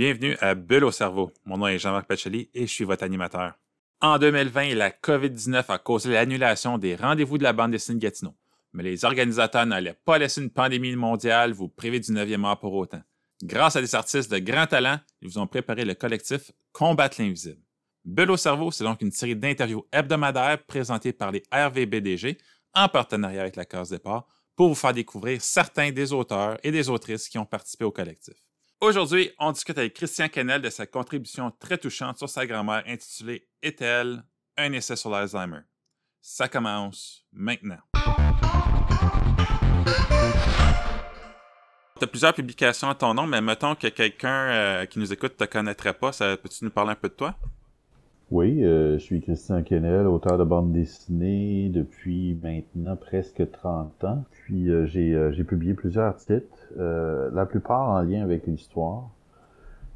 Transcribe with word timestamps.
Bienvenue 0.00 0.34
à 0.40 0.54
Bulle 0.54 0.84
au 0.84 0.90
cerveau. 0.90 1.30
Mon 1.44 1.58
nom 1.58 1.66
est 1.66 1.78
Jean-Marc 1.78 2.06
Pacheli 2.06 2.48
et 2.54 2.66
je 2.66 2.72
suis 2.72 2.84
votre 2.84 3.04
animateur. 3.04 3.52
En 4.00 4.18
2020, 4.18 4.74
la 4.74 4.88
COVID-19 4.88 5.64
a 5.68 5.76
causé 5.76 6.10
l'annulation 6.10 6.78
des 6.78 6.96
rendez-vous 6.96 7.36
de 7.36 7.42
la 7.42 7.52
bande 7.52 7.72
dessinée 7.72 7.98
de 7.98 8.02
Gatineau. 8.04 8.34
Mais 8.72 8.82
les 8.82 9.04
organisateurs 9.04 9.66
n'allaient 9.66 9.98
pas 10.06 10.16
laisser 10.16 10.40
une 10.40 10.48
pandémie 10.48 10.96
mondiale 10.96 11.52
vous 11.52 11.68
priver 11.68 12.00
du 12.00 12.12
9e 12.12 12.46
art 12.46 12.58
pour 12.58 12.72
autant. 12.72 13.02
Grâce 13.42 13.76
à 13.76 13.82
des 13.82 13.94
artistes 13.94 14.32
de 14.32 14.38
grand 14.38 14.66
talent, 14.66 14.98
ils 15.20 15.28
vous 15.28 15.36
ont 15.36 15.46
préparé 15.46 15.84
le 15.84 15.92
collectif 15.92 16.50
Combattre 16.72 17.20
l'invisible. 17.20 17.60
Bulle 18.02 18.30
au 18.30 18.38
cerveau, 18.38 18.70
c'est 18.70 18.84
donc 18.84 19.02
une 19.02 19.12
série 19.12 19.36
d'interviews 19.36 19.86
hebdomadaires 19.92 20.64
présentées 20.64 21.12
par 21.12 21.30
les 21.30 21.42
RVBDG 21.52 22.38
en 22.72 22.88
partenariat 22.88 23.42
avec 23.42 23.56
la 23.56 23.66
Case 23.66 23.90
Départ 23.90 24.26
pour 24.56 24.70
vous 24.70 24.74
faire 24.74 24.94
découvrir 24.94 25.42
certains 25.42 25.92
des 25.92 26.14
auteurs 26.14 26.56
et 26.62 26.70
des 26.70 26.88
autrices 26.88 27.28
qui 27.28 27.36
ont 27.36 27.44
participé 27.44 27.84
au 27.84 27.90
collectif. 27.90 28.49
Aujourd'hui, 28.82 29.30
on 29.38 29.52
discute 29.52 29.76
avec 29.76 29.92
Christian 29.92 30.28
Kennel 30.28 30.62
de 30.62 30.70
sa 30.70 30.86
contribution 30.86 31.50
très 31.50 31.76
touchante 31.76 32.16
sur 32.16 32.30
sa 32.30 32.46
grand-mère 32.46 32.82
intitulée 32.86 33.46
Est-elle 33.62 34.24
un 34.56 34.72
essai 34.72 34.96
sur 34.96 35.10
l'Alzheimer? 35.10 35.60
Ça 36.22 36.48
commence 36.48 37.26
maintenant. 37.30 37.76
Tu 41.98 42.04
as 42.04 42.06
plusieurs 42.06 42.32
publications 42.32 42.88
à 42.88 42.94
ton 42.94 43.12
nom, 43.12 43.26
mais 43.26 43.42
mettons 43.42 43.74
que 43.74 43.88
quelqu'un 43.88 44.48
euh, 44.48 44.86
qui 44.86 44.98
nous 44.98 45.12
écoute 45.12 45.38
ne 45.38 45.44
te 45.44 45.52
connaîtrait 45.52 45.92
pas, 45.92 46.12
peux-tu 46.12 46.64
nous 46.64 46.70
parler 46.70 46.92
un 46.92 46.94
peu 46.94 47.10
de 47.10 47.14
toi? 47.14 47.36
Oui, 48.30 48.62
euh, 48.62 48.94
je 48.94 49.02
suis 49.02 49.20
Christian 49.20 49.62
Kennel, 49.64 50.06
auteur 50.06 50.38
de 50.38 50.44
bande 50.44 50.70
dessinée 50.70 51.68
depuis 51.68 52.38
maintenant 52.40 52.94
presque 52.94 53.42
30 53.50 54.04
ans. 54.04 54.24
Puis 54.30 54.70
euh, 54.70 54.86
j'ai, 54.86 55.30
j'ai 55.32 55.42
publié 55.42 55.74
plusieurs 55.74 56.14
titres, 56.16 56.72
la 56.76 57.44
plupart 57.44 57.88
en 57.88 58.02
lien 58.02 58.22
avec 58.22 58.46
l'histoire, 58.46 59.10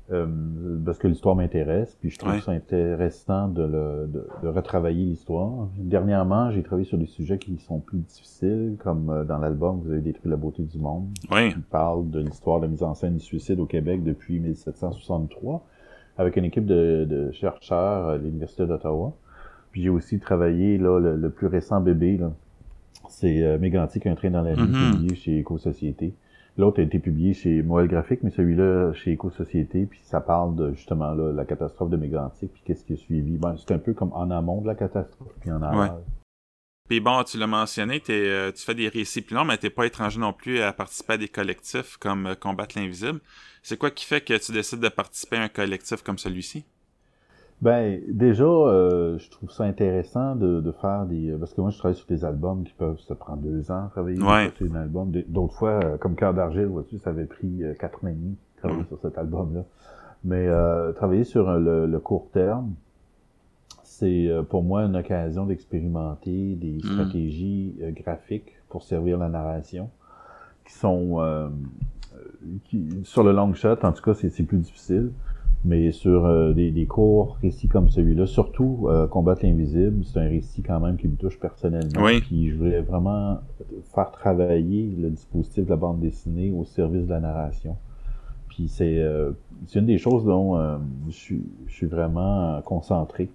parce 0.09 0.99
que 0.99 1.07
l'histoire 1.07 1.37
m'intéresse, 1.37 1.97
puis 2.01 2.11
je 2.11 2.19
trouve 2.19 2.39
ça 2.41 2.51
intéressant 2.51 3.49
de, 3.49 3.63
le, 3.63 4.09
de, 4.13 4.27
de, 4.43 4.49
retravailler 4.49 5.05
l'histoire. 5.05 5.69
Dernièrement, 5.79 6.51
j'ai 6.51 6.63
travaillé 6.63 6.87
sur 6.87 6.99
des 6.99 7.07
sujets 7.07 7.39
qui 7.39 7.57
sont 7.59 7.79
plus 7.79 7.99
difficiles, 7.99 8.77
comme 8.81 9.25
dans 9.29 9.39
l'album 9.39 9.81
Vous 9.85 9.93
avez 9.93 10.01
détruit 10.01 10.31
la 10.31 10.37
beauté 10.37 10.65
du 10.65 10.79
monde, 10.79 11.07
qui 11.21 11.61
parle 11.71 12.11
de 12.11 12.19
l'histoire 12.19 12.59
de 12.59 12.65
la 12.65 12.71
mise 12.71 12.83
en 12.83 12.95
scène 12.95 13.15
du 13.15 13.25
suicide 13.25 13.61
au 13.61 13.67
Québec 13.67 14.03
depuis 14.03 14.41
1763 14.41 15.65
avec 16.19 16.37
une 16.37 16.45
équipe 16.45 16.67
de, 16.67 17.05
de 17.09 17.31
chercheurs 17.33 18.09
à 18.09 18.17
l'Université 18.17 18.67
d'Ottawa. 18.67 19.13
Puis 19.73 19.83
j'ai 19.83 19.89
aussi 19.89 20.19
travaillé, 20.21 20.79
là, 20.79 20.99
le, 21.01 21.31
plus 21.31 21.47
récent 21.49 21.81
bébé, 21.81 22.17
là, 22.17 22.31
c'est 23.09 23.43
euh, 23.43 23.59
Mégantic, 23.59 24.07
un 24.07 24.15
train 24.15 24.31
dans 24.31 24.43
la 24.43 24.55
nuit, 24.55 24.63
Mhm. 24.63 24.93
publié 24.93 25.15
chez 25.17 25.39
Éco-Société. 25.39 26.15
L'autre 26.57 26.79
a 26.81 26.85
été 26.85 27.01
publié 27.01 27.33
chez 27.35 27.63
Moël 27.63 27.89
Graphique, 27.89 28.21
mais 28.23 28.31
celui-là 28.31 28.93
chez 28.93 29.11
Éco-Société, 29.13 29.87
puis 29.87 29.99
ça 30.05 30.21
parle 30.21 30.55
de 30.55 30.73
justement 30.75 31.13
là, 31.13 31.33
la 31.33 31.45
catastrophe 31.45 31.91
de 31.91 31.97
Mégantic, 31.97 32.53
puis 32.53 32.63
qu'est-ce 32.65 32.85
qui 32.85 32.93
a 32.93 32.97
suivi. 32.97 33.37
Ben, 33.37 33.57
c'est 33.57 33.75
un 33.75 33.79
peu 33.79 33.93
comme 33.93 34.13
en 34.13 34.31
amont 34.31 34.61
de 34.61 34.69
la 34.69 34.77
catastrophe, 34.77 35.35
puis 35.41 35.51
en 35.51 35.61
aval. 35.63 35.91
Puis 36.89 37.01
bon, 37.01 37.23
tu 37.25 37.39
l'as 37.39 37.47
mentionné, 37.47 37.99
t'es, 37.99 38.13
euh, 38.13 38.53
tu 38.53 38.63
fais 38.63 38.75
des 38.75 38.89
récits 38.89 39.23
plus 39.23 39.35
longs, 39.35 39.47
mais 39.47 39.57
t'es 39.57 39.71
pas 39.71 39.87
étranger 39.87 40.21
non 40.21 40.35
plus 40.35 40.61
à 40.61 40.71
participer 40.75 41.15
à 41.15 41.17
des 41.17 41.29
collectifs 41.29 41.97
comme 41.97 42.27
euh, 42.27 42.35
Combattre 42.35 42.79
l'invisible. 42.79 43.21
C'est 43.63 43.79
quoi 43.79 43.91
qui 43.91 44.05
fait 44.05 44.21
que 44.21 44.35
tu 44.37 44.53
décides 44.53 44.81
de 44.81 44.91
participer 44.91 45.37
à 45.39 45.43
un 45.45 45.49
collectif 45.49 46.03
comme 46.03 46.19
celui-ci? 46.19 46.67
Ben, 47.63 48.03
déjà, 48.09 48.45
euh, 48.45 49.19
je 49.19 49.31
trouve 49.31 49.51
ça 49.51 49.65
intéressant 49.65 50.37
de, 50.37 50.61
de 50.61 50.73
faire 50.73 51.07
des... 51.07 51.35
Parce 51.41 51.55
que 51.55 51.63
moi, 51.63 51.71
je 51.71 51.79
travaille 51.79 51.97
sur 51.97 52.07
des 52.07 52.23
albums 52.23 52.65
qui 52.65 52.75
peuvent 52.75 52.99
se 52.99 53.15
prendre 53.15 53.41
deux 53.41 53.71
ans 53.71 53.87
à 53.87 53.91
travailler 53.91 54.21
Ouais. 54.23 54.53
sur 54.55 54.71
un 54.71 54.83
album. 54.83 55.11
D'autres 55.29 55.55
fois, 55.55 55.81
euh, 55.83 55.97
comme 55.97 56.17
Cœur 56.17 56.35
d'argile, 56.35 56.67
vois-tu, 56.67 56.99
ça 56.99 57.11
avait 57.11 57.25
pris 57.25 57.63
euh, 57.65 57.73
quatre 57.73 58.03
mois 58.03 58.11
et 58.13 58.15
demi 58.15 58.33
de 58.33 58.59
travailler 58.59 58.81
Mhm. 58.83 58.89
sur 58.89 58.99
cet 59.01 59.17
album-là. 59.17 59.65
Mais 60.25 60.47
euh, 60.49 60.93
travailler 60.93 61.25
sur 61.25 61.49
euh, 61.49 61.59
le, 61.59 61.87
le 61.87 61.99
court 61.99 62.29
terme, 62.35 62.75
c'est 63.99 64.29
euh, 64.29 64.43
pour 64.43 64.63
moi 64.63 64.83
une 64.83 64.97
occasion 64.97 65.47
d'expérimenter 65.47 66.57
des 66.57 66.73
Mhm. 66.73 66.81
stratégies 66.93 67.75
euh, 67.83 67.91
graphiques 67.93 68.53
pour 68.69 68.83
servir 68.83 69.19
la 69.19 69.29
narration 69.29 69.89
qui 70.67 70.73
sont... 70.75 71.21
euh, 71.21 71.49
qui, 72.65 72.87
sur 73.05 73.23
le 73.23 73.33
long 73.33 73.53
shot, 73.55 73.77
en 73.83 73.93
tout 73.93 74.03
cas, 74.03 74.15
c'est 74.15 74.43
plus 74.45 74.59
difficile. 74.59 75.11
Mais 75.67 75.93
sur 75.93 76.27
euh, 76.27 76.53
des, 76.53 76.71
des 76.71 76.85
courts 76.87 77.39
récits 77.41 77.69
comme 77.69 77.89
celui-là, 77.89 78.27
surtout 78.27 78.87
euh, 78.89 79.07
Combattre 79.07 79.45
l'invisible, 79.47 80.05
c'est 80.05 80.19
un 80.21 80.29
récit 80.29 80.63
quand 80.63 80.79
même 80.79 80.97
qui 80.99 81.09
me 81.09 81.17
touche 81.17 81.39
personnellement. 81.41 82.03
Oui. 82.05 82.21
Puis 82.21 82.51
je 82.51 82.57
voulais 82.57 82.83
vraiment 82.83 83.39
faire 83.95 84.11
travailler 84.11 84.95
le 84.99 85.09
dispositif 85.11 85.65
de 85.65 85.71
la 85.71 85.77
bande 85.77 86.01
dessinée 86.01 86.51
au 86.53 86.65
service 86.65 87.05
de 87.07 87.11
la 87.11 87.21
narration. 87.21 87.77
Puis 88.49 88.69
c'est 88.69 89.03
c'est 89.67 89.79
une 89.79 89.87
des 89.87 89.99
choses 89.99 90.25
dont 90.27 90.79
je, 91.09 91.13
suis, 91.13 91.43
je 91.67 91.73
suis 91.75 91.87
vraiment 91.87 92.61
concentré 92.63 93.31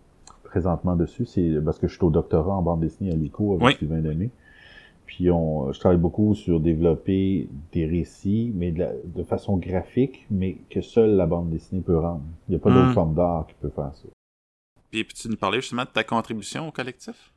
présentement 0.53 0.95
dessus. 0.95 1.25
C'est 1.25 1.61
parce 1.63 1.79
que 1.79 1.87
je 1.87 1.93
suis 1.95 2.03
au 2.03 2.09
doctorat 2.09 2.53
en 2.55 2.61
bande 2.61 2.81
dessinée 2.81 3.11
à 3.11 3.15
l'ICO 3.15 3.53
avec 3.55 3.65
Oui. 3.65 3.75
Sylvain 3.77 4.01
Lemay. 4.01 4.29
Puis 5.05 5.31
on, 5.31 5.71
je 5.71 5.79
travaille 5.79 5.97
beaucoup 5.97 6.35
sur 6.35 6.59
développer 6.59 7.47
des 7.71 7.85
récits, 7.85 8.51
mais 8.55 8.71
de, 8.71 8.79
la- 8.79 8.93
de 9.03 9.23
façon 9.23 9.57
graphique, 9.57 10.25
mais 10.29 10.57
que 10.69 10.81
seule 10.81 11.15
la 11.15 11.25
bande 11.25 11.49
dessinée 11.49 11.81
peut 11.81 11.97
rendre. 11.97 12.21
Il 12.47 12.51
n'y 12.51 12.55
a 12.57 12.59
pas 12.59 12.69
Mm. 12.69 12.73
d'autre 12.75 12.93
forme 12.93 13.15
d'art 13.15 13.47
qui 13.47 13.55
peut 13.59 13.69
faire 13.69 13.91
ça. 13.95 14.07
Puis 14.91 15.03
peux-tu 15.03 15.29
nous 15.29 15.37
parler 15.37 15.61
justement 15.61 15.83
de 15.83 15.89
ta 15.89 16.03
contribution 16.03 16.67
au 16.67 16.71
collectif? 16.71 17.31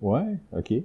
Ouais, 0.00 0.38
ok. 0.56 0.72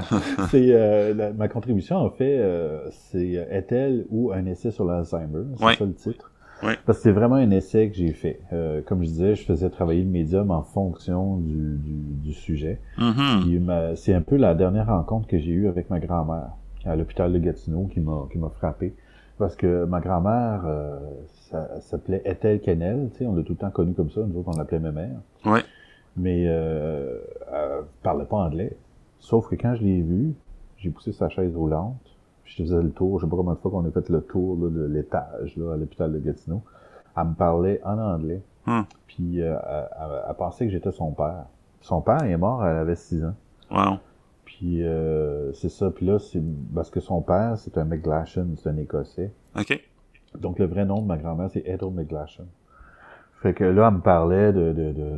c'est 0.50 0.72
euh, 0.72 1.14
la- 1.14 1.32
ma 1.32 1.48
contribution 1.48 1.96
en 1.96 2.10
fait, 2.10 2.38
euh, 2.38 2.88
c'est 2.90 3.36
euh, 3.38 3.46
est-elle 3.50 4.06
ou 4.10 4.32
un 4.32 4.44
essai 4.46 4.70
sur 4.70 4.84
l'Alzheimer, 4.84 5.44
c'est 5.56 5.64
Ouais. 5.64 5.74
ça 5.76 5.84
le 5.84 5.94
titre. 5.94 6.30
Ouais. 6.62 6.76
Parce 6.86 6.98
que 6.98 7.02
c'est 7.04 7.12
vraiment 7.12 7.34
un 7.36 7.50
essai 7.50 7.90
que 7.90 7.96
j'ai 7.96 8.12
fait. 8.12 8.40
Euh, 8.52 8.80
comme 8.82 9.02
je 9.02 9.08
disais, 9.08 9.34
je 9.36 9.44
faisais 9.44 9.68
travailler 9.68 10.02
le 10.02 10.08
médium 10.10 10.50
en 10.50 10.62
fonction 10.62 11.36
du, 11.36 11.76
du, 11.76 11.92
du 12.28 12.32
sujet. 12.32 12.80
Ma- 13.60 13.94
c'est 13.96 14.14
un 14.14 14.22
peu 14.22 14.36
la 14.36 14.54
dernière 14.54 14.86
rencontre 14.86 15.26
que 15.28 15.38
j'ai 15.38 15.52
eue 15.52 15.68
avec 15.68 15.90
ma 15.90 16.00
grand-mère 16.00 16.50
à 16.84 16.96
l'hôpital 16.96 17.32
de 17.32 17.38
Gatineau 17.38 17.88
qui 17.92 18.00
m'a 18.00 18.26
qui 18.32 18.38
m'a 18.38 18.48
frappé. 18.48 18.94
Parce 19.38 19.54
que 19.54 19.84
ma 19.84 20.00
grand-mère, 20.00 20.62
euh, 20.64 20.98
s'appelait 21.80 22.22
Ethel 22.24 22.60
Kennel, 22.60 23.10
tu 23.12 23.18
sais, 23.18 23.26
on 23.26 23.34
l'a 23.34 23.42
tout 23.42 23.52
le 23.52 23.58
temps 23.58 23.70
connue 23.70 23.92
comme 23.92 24.10
ça, 24.10 24.20
nous 24.26 24.38
autres 24.38 24.48
on 24.54 24.56
l'appelait 24.56 24.78
ma 24.78 24.92
mère. 24.92 25.16
Ouais. 25.44 25.60
Mais 26.16 26.44
euh, 26.46 27.18
elle 27.52 27.84
parlait 28.02 28.24
pas 28.24 28.38
anglais. 28.38 28.74
Sauf 29.20 29.48
que 29.48 29.54
quand 29.56 29.74
je 29.74 29.82
l'ai 29.84 30.00
vue, 30.00 30.32
j'ai 30.78 30.88
poussé 30.88 31.12
sa 31.12 31.28
chaise 31.28 31.54
roulante, 31.54 32.00
puis 32.46 32.54
je 32.58 32.62
faisais 32.62 32.80
le 32.80 32.92
tour, 32.92 33.18
je 33.18 33.24
sais 33.24 33.30
pas 33.30 33.36
combien 33.36 33.54
de 33.54 33.58
fois 33.58 33.72
qu'on 33.72 33.84
a 33.84 33.90
fait 33.90 34.08
le 34.08 34.22
tour 34.22 34.56
là, 34.56 34.70
de 34.70 34.86
l'étage 34.86 35.56
là, 35.56 35.72
à 35.72 35.76
l'hôpital 35.76 36.12
de 36.12 36.18
Gatineau. 36.20 36.62
Elle 37.16 37.24
me 37.24 37.34
parlait 37.34 37.80
en 37.84 37.98
anglais. 37.98 38.40
Hmm. 38.66 38.82
Puis 39.08 39.42
euh, 39.42 39.56
elle, 40.28 40.34
pensait 40.36 40.66
que 40.66 40.70
j'étais 40.70 40.92
son 40.92 41.10
père. 41.10 41.46
Son 41.80 42.00
père 42.00 42.22
est 42.22 42.36
mort, 42.36 42.64
elle 42.64 42.76
avait 42.76 42.94
6 42.94 43.24
ans. 43.24 43.34
Wow. 43.72 43.98
Puis 44.44 44.84
euh, 44.84 45.52
c'est 45.54 45.68
ça. 45.68 45.90
Puis 45.90 46.06
là, 46.06 46.20
c'est 46.20 46.42
parce 46.72 46.90
que 46.90 47.00
son 47.00 47.20
père, 47.20 47.58
c'est 47.58 47.76
un 47.78 47.84
McGlashan, 47.84 48.46
c'est 48.56 48.68
un 48.68 48.76
Écossais. 48.76 49.32
OK. 49.58 49.82
Donc 50.38 50.60
le 50.60 50.66
vrai 50.66 50.84
nom 50.84 51.02
de 51.02 51.06
ma 51.06 51.16
grand-mère, 51.16 51.50
c'est 51.50 51.66
Ethel 51.66 51.90
McGlashan. 51.90 52.46
Fait 53.42 53.54
que 53.54 53.64
là, 53.64 53.88
elle 53.88 53.94
me 53.94 54.00
parlait 54.00 54.52
de, 54.52 54.72
de, 54.72 54.92
de 54.92 55.16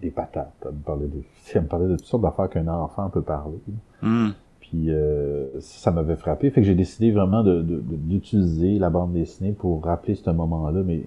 des 0.00 0.10
patates. 0.10 0.52
Elle 0.64 0.72
me 0.72 0.82
parlait 0.82 1.06
de, 1.06 1.22
elle 1.54 1.62
me 1.62 1.68
parlait 1.68 1.88
de 1.88 1.96
toutes 1.96 2.06
sortes 2.06 2.22
d'affaires 2.22 2.50
qu'un 2.50 2.66
enfant 2.66 3.08
peut 3.10 3.22
parler. 3.22 3.60
Hmm. 4.02 4.30
Puis 4.68 4.90
euh, 4.90 5.46
ça 5.60 5.90
m'avait 5.92 6.16
frappé. 6.16 6.50
Fait 6.50 6.60
que 6.60 6.66
j'ai 6.66 6.74
décidé 6.74 7.12
vraiment 7.12 7.42
de, 7.44 7.62
de- 7.62 7.76
de- 7.80 7.96
d'utiliser 7.96 8.78
la 8.78 8.90
bande 8.90 9.12
dessinée 9.12 9.52
pour 9.52 9.84
rappeler 9.84 10.14
ce 10.16 10.30
moment-là, 10.30 10.82
mais 10.84 11.02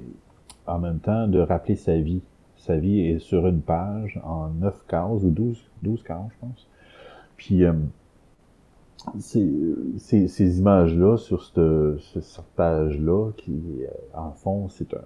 en 0.68 0.80
même 0.80 1.00
temps 1.00 1.28
de 1.28 1.40
rappeler 1.40 1.76
sa 1.76 1.98
vie. 1.98 2.22
Sa 2.58 2.78
vie 2.78 3.00
est 3.02 3.20
sur 3.20 3.48
une 3.48 3.62
page 3.62 4.20
en 4.26 4.50
9 4.50 4.86
cases 4.88 5.24
ou 5.24 5.30
12, 5.30 5.58
12 5.84 6.04
cases, 6.04 6.28
je 6.32 6.40
pense. 6.48 6.68
Puis 7.38 7.64
euh, 7.66 7.74
ces, 9.20 9.50
ces, 9.98 10.28
ces 10.28 10.60
images-là 10.60 11.18
sur 11.18 11.44
cette, 11.44 11.56
ce- 11.56 12.22
cette 12.22 12.46
page-là, 12.56 13.32
qui 13.38 13.54
euh, 13.84 13.88
en 14.18 14.32
fond, 14.32 14.70
c'est 14.70 14.94
un 14.94 15.02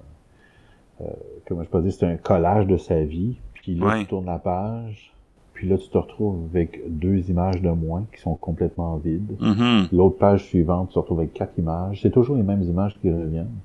euh, 1.01 1.05
comment 1.47 1.63
je 1.63 1.69
peux 1.69 1.81
dire, 1.81 1.91
c'est 1.93 2.05
un 2.05 2.17
collage 2.17 2.67
de 2.67 2.77
sa 2.77 3.03
vie. 3.03 3.37
Puis 3.53 3.75
là, 3.75 3.85
Ouais. 3.87 3.99
tu 4.01 4.07
tournes 4.07 4.25
la 4.25 4.39
page, 4.39 5.12
puis 5.53 5.69
là, 5.69 5.77
tu 5.77 5.87
te 5.87 5.97
retrouves 5.97 6.47
avec 6.51 6.81
deux 6.87 7.29
images 7.29 7.61
de 7.61 7.69
moins 7.69 8.05
qui 8.13 8.19
sont 8.21 8.35
complètement 8.35 8.97
vides. 8.97 9.37
Mhm. 9.39 9.87
L'autre 9.91 10.17
page 10.17 10.45
suivante, 10.45 10.89
tu 10.89 10.95
te 10.95 10.99
retrouves 10.99 11.19
avec 11.19 11.33
quatre 11.33 11.57
images. 11.57 12.01
C'est 12.01 12.11
toujours 12.11 12.35
les 12.35 12.43
mêmes 12.43 12.63
images 12.63 12.97
qui 12.99 13.11
reviennent, 13.11 13.55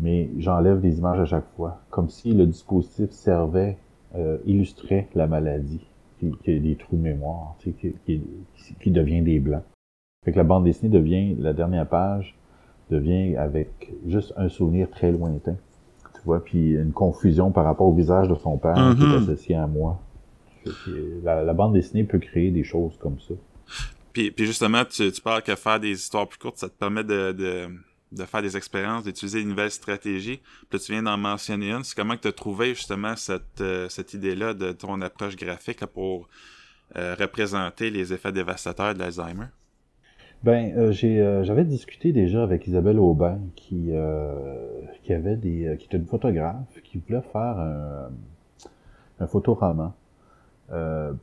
mais 0.00 0.30
j'enlève 0.38 0.80
des 0.80 0.98
images 0.98 1.20
à 1.20 1.26
chaque 1.26 1.48
fois, 1.56 1.80
comme 1.90 2.08
si 2.08 2.32
le 2.32 2.46
dispositif 2.46 3.10
servait, 3.10 3.76
euh, 4.16 4.38
illustrait 4.46 5.08
la 5.14 5.26
maladie, 5.26 5.86
qui, 6.18 6.32
qui 6.42 6.50
a 6.50 6.58
des 6.58 6.76
trous 6.76 6.96
de 6.96 7.02
mémoire, 7.02 7.56
tu 7.58 7.70
sais, 7.70 7.94
qui, 8.04 8.22
qui, 8.56 8.74
qui 8.80 8.90
devient 8.90 9.20
des 9.20 9.38
blancs. 9.38 9.62
Fait 10.24 10.32
que 10.32 10.38
la 10.38 10.44
bande 10.44 10.64
dessinée 10.64 10.90
devient, 10.90 11.34
la 11.38 11.52
dernière 11.52 11.86
page 11.86 12.36
devient 12.90 13.36
avec 13.36 13.92
juste 14.06 14.32
un 14.36 14.48
souvenir 14.48 14.90
très 14.90 15.12
lointain. 15.12 15.56
Tu 16.14 16.20
vois, 16.24 16.42
puis 16.42 16.72
une 16.72 16.92
confusion 16.92 17.50
par 17.50 17.64
rapport 17.64 17.86
au 17.86 17.92
visage 17.92 18.28
de 18.28 18.34
son 18.34 18.56
père 18.56 18.94
qui 18.96 19.04
est 19.04 19.16
associé 19.16 19.54
à 19.54 19.66
moi. 19.66 20.00
La, 21.22 21.42
la 21.42 21.52
bande 21.54 21.74
dessinée 21.74 22.04
peut 22.04 22.18
créer 22.18 22.50
des 22.50 22.64
choses 22.64 22.96
comme 22.98 23.18
ça. 23.20 23.34
Puis, 24.12 24.30
puis 24.30 24.46
justement, 24.46 24.84
tu, 24.84 25.12
tu 25.12 25.20
parles 25.20 25.42
que 25.42 25.54
faire 25.54 25.78
des 25.78 25.92
histoires 25.92 26.26
plus 26.26 26.38
courtes, 26.38 26.58
ça 26.58 26.68
te 26.68 26.74
permet 26.74 27.04
de, 27.04 27.32
de, 27.32 27.68
de 28.12 28.24
faire 28.24 28.42
des 28.42 28.56
expériences, 28.56 29.04
d'utiliser 29.04 29.40
une 29.40 29.50
nouvelle 29.50 29.70
stratégie. 29.70 30.40
Puis 30.70 30.80
tu 30.80 30.92
viens 30.92 31.02
d'en 31.02 31.16
mentionner 31.16 31.70
une. 31.70 31.84
C'est 31.84 31.94
comment 31.94 32.16
tu 32.16 32.28
as 32.28 32.32
trouvé 32.32 32.74
justement 32.74 33.14
cette, 33.16 33.60
euh, 33.60 33.88
cette 33.88 34.14
idée-là 34.14 34.54
de 34.54 34.72
ton 34.72 35.00
approche 35.02 35.36
graphique 35.36 35.84
pour 35.86 36.28
euh, 36.96 37.14
représenter 37.18 37.90
les 37.90 38.12
effets 38.12 38.32
dévastateurs 38.32 38.94
de 38.94 38.98
l'Alzheimer? 38.98 39.46
Ben, 40.42 40.72
euh, 40.76 40.92
j'ai, 40.92 41.42
j'avais 41.42 41.64
discuté 41.64 42.12
déjà 42.12 42.42
avec 42.42 42.66
Isabelle 42.66 42.98
Aubin, 42.98 43.40
qui, 43.56 43.90
qui 45.02 45.12
avait 45.12 45.36
des, 45.36 45.76
qui 45.78 45.86
était 45.86 45.96
une 45.96 46.06
photographe, 46.06 46.80
qui 46.84 46.98
voulait 46.98 47.22
faire 47.32 47.58
un, 47.58 48.10
un 49.20 49.26
photoroman, 49.26 49.92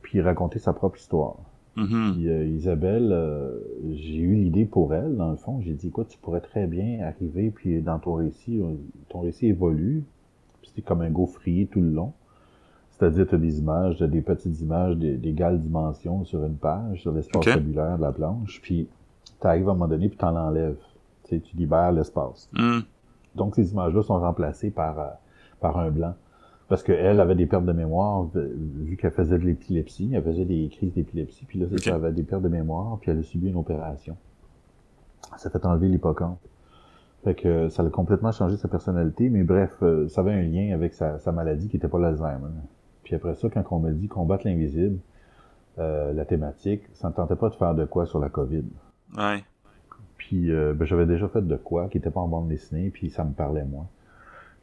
puis 0.02 0.20
raconter 0.20 0.58
sa 0.58 0.72
propre 0.72 0.98
histoire. 0.98 1.36
Mm-hmm. 1.76 2.12
Puis 2.12 2.28
euh, 2.28 2.46
Isabelle, 2.46 3.10
euh, 3.12 3.58
j'ai 3.90 4.16
eu 4.16 4.34
l'idée 4.34 4.64
pour 4.64 4.94
elle, 4.94 5.16
dans 5.16 5.30
le 5.30 5.36
fond. 5.36 5.60
J'ai 5.60 5.74
dit, 5.74 5.88
écoute, 5.88 6.08
tu 6.08 6.18
pourrais 6.18 6.40
très 6.40 6.66
bien 6.66 7.04
arriver, 7.06 7.50
puis 7.50 7.82
dans 7.82 7.98
ton 7.98 8.14
récit, 8.14 8.60
euh, 8.60 8.74
ton 9.08 9.20
récit 9.20 9.46
évolue. 9.48 10.04
C'était 10.62 10.82
comme 10.82 11.02
un 11.02 11.10
gaufrier 11.10 11.66
tout 11.66 11.80
le 11.80 11.90
long. 11.90 12.12
C'est-à-dire, 12.90 13.26
tu 13.28 13.34
as 13.34 13.38
des 13.38 13.58
images, 13.58 13.98
des 13.98 14.22
petites 14.22 14.58
images 14.60 14.96
d'égales 14.96 15.60
dimensions 15.60 16.24
sur 16.24 16.44
une 16.44 16.56
page, 16.56 17.02
sur 17.02 17.12
l'espace 17.12 17.44
tabulaire 17.44 17.98
de 17.98 18.02
la 18.02 18.12
planche. 18.12 18.60
Puis, 18.62 18.88
tu 19.38 19.46
arrives 19.46 19.68
à 19.68 19.72
un 19.72 19.74
moment 19.74 19.86
donné, 19.86 20.08
puis 20.08 20.16
tu 20.16 20.24
en 20.24 20.34
enlèves. 20.34 20.78
Tu, 21.24 21.36
sais, 21.36 21.40
tu 21.40 21.56
libères 21.56 21.92
l'espace. 21.92 22.48
Mm. 22.54 22.80
Donc, 23.34 23.54
ces 23.54 23.70
images-là 23.70 24.02
sont 24.02 24.18
remplacées 24.18 24.70
par, 24.70 25.18
par 25.60 25.78
un 25.78 25.90
blanc. 25.90 26.14
Parce 26.68 26.82
qu'elle 26.82 27.20
avait 27.20 27.36
des 27.36 27.46
pertes 27.46 27.64
de 27.64 27.72
mémoire, 27.72 28.26
vu 28.34 28.96
qu'elle 28.96 29.12
faisait 29.12 29.38
de 29.38 29.44
l'épilepsie, 29.44 30.10
elle 30.12 30.22
faisait 30.24 30.44
des 30.44 30.68
crises 30.68 30.92
d'épilepsie, 30.94 31.44
puis 31.44 31.60
là, 31.60 31.66
elle 31.70 31.92
avait 31.92 32.12
des 32.12 32.24
pertes 32.24 32.42
de 32.42 32.48
mémoire, 32.48 32.98
puis 33.00 33.12
elle 33.12 33.18
a 33.20 33.22
subi 33.22 33.48
une 33.48 33.56
opération. 33.56 34.16
Ça 35.36 35.48
fait 35.48 35.64
enlever 35.64 35.88
l'hippocampe. 35.88 36.38
Fait 37.22 37.34
que 37.34 37.68
ça 37.68 37.82
a 37.82 37.90
complètement 37.90 38.32
changé 38.32 38.56
sa 38.56 38.68
personnalité, 38.68 39.30
mais 39.30 39.42
bref, 39.42 39.70
euh, 39.82 40.08
ça 40.08 40.20
avait 40.20 40.32
un 40.32 40.42
lien 40.42 40.72
avec 40.74 40.94
sa, 40.94 41.18
maladie 41.32 41.68
qui 41.68 41.76
n'était 41.76 41.88
pas 41.88 41.98
l'Alzheimer. 41.98 42.50
Puis 43.02 43.14
après 43.14 43.34
ça, 43.34 43.48
quand 43.48 43.64
on 43.70 43.80
m'a 43.80 43.90
dit 43.90 44.08
combattre 44.08 44.46
l'invisible, 44.46 44.98
euh, 45.78 46.12
la 46.12 46.24
thématique, 46.24 46.82
ça 46.94 47.08
ne 47.08 47.14
tentait 47.14 47.36
pas 47.36 47.48
de 47.48 47.54
faire 47.54 47.74
de 47.74 47.84
quoi 47.84 48.06
sur 48.06 48.18
la 48.20 48.28
COVID. 48.28 48.64
Ouais. 49.16 49.44
Puis 50.18 50.52
euh, 50.52 50.72
ben, 50.72 50.84
j'avais 50.84 51.06
déjà 51.06 51.28
fait 51.28 51.46
de 51.46 51.56
quoi 51.56 51.88
qui 51.88 51.98
n'était 51.98 52.10
pas 52.10 52.20
en 52.20 52.28
bande 52.28 52.48
dessinée, 52.48 52.90
puis 52.90 53.10
ça 53.10 53.24
me 53.24 53.32
parlait 53.32 53.64
moi. 53.64 53.86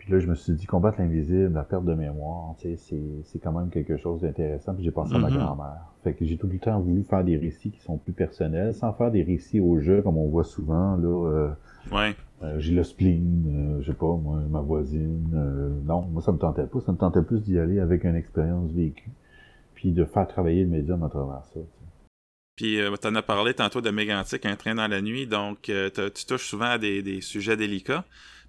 Puis 0.03 0.11
là, 0.11 0.19
je 0.19 0.27
me 0.27 0.35
suis 0.35 0.51
dit, 0.53 0.65
combattre 0.65 1.00
l'invisible, 1.00 1.53
la 1.53 1.63
perte 1.63 1.85
de 1.85 1.94
mémoire, 1.94 2.55
tu 2.59 2.75
sais, 2.75 2.95
c'est 3.23 3.39
quand 3.39 3.53
même 3.53 3.69
quelque 3.69 3.95
chose 3.95 4.19
d'intéressant. 4.21 4.73
Puis 4.75 4.83
j'ai 4.83 4.91
pensé 4.91 5.15
à 5.15 5.17
ma 5.19 5.29
Mhm. 5.29 5.38
grand-mère. 5.38 5.94
Fait 6.03 6.13
que 6.13 6.25
j'ai 6.25 6.35
tout 6.35 6.47
le 6.47 6.59
temps 6.59 6.77
voulu 6.81 7.03
faire 7.03 7.23
des 7.23 7.38
récits 7.38 7.71
qui 7.71 7.79
sont 7.79 7.97
plus 7.97 8.11
personnels, 8.11 8.73
sans 8.73 8.91
faire 8.91 9.11
des 9.11 9.23
récits 9.23 9.61
au 9.61 9.79
jeu, 9.79 10.01
comme 10.01 10.17
on 10.17 10.27
voit 10.27 10.44
souvent, 10.44 10.97
là. 10.97 11.29
Euh, 11.29 11.50
Ouais. 11.91 12.15
euh, 12.44 12.59
j'ai 12.59 12.73
le 12.73 12.83
spleen, 12.83 13.77
euh, 13.77 13.81
je 13.81 13.91
sais 13.91 13.97
pas, 13.97 14.13
moi, 14.13 14.39
ma 14.50 14.59
voisine. 14.59 15.29
non, 15.85 16.01
moi, 16.01 16.21
ça 16.21 16.33
me 16.33 16.38
tentait 16.38 16.65
pas. 16.67 16.81
Ça 16.81 16.91
me 16.91 16.97
tentait 16.97 17.21
plus 17.21 17.41
d'y 17.41 17.57
aller 17.57 17.79
avec 17.79 18.03
une 18.03 18.15
expérience 18.17 18.69
vécue. 18.71 19.09
Puis 19.73 19.94
de 19.94 20.03
faire 20.03 20.27
travailler 20.27 20.63
le 20.63 20.69
médium 20.69 21.01
à 21.03 21.09
travers 21.09 21.45
ça. 21.45 21.53
tu 21.53 21.59
sais. 21.61 21.67
Puis 22.57 22.79
euh, 22.81 22.94
tu 23.01 23.07
en 23.07 23.15
as 23.15 23.21
parlé 23.21 23.53
tantôt 23.53 23.79
de 23.81 23.89
Mégantic, 23.89 24.45
un 24.45 24.55
train 24.57 24.75
dans 24.75 24.88
la 24.88 25.01
nuit, 25.01 25.27
donc 25.27 25.69
euh, 25.69 25.89
tu 26.13 26.25
touches 26.25 26.47
souvent 26.47 26.65
à 26.71 26.77
des, 26.77 27.01
des 27.01 27.21
sujets 27.21 27.57
délicats. 27.57 28.03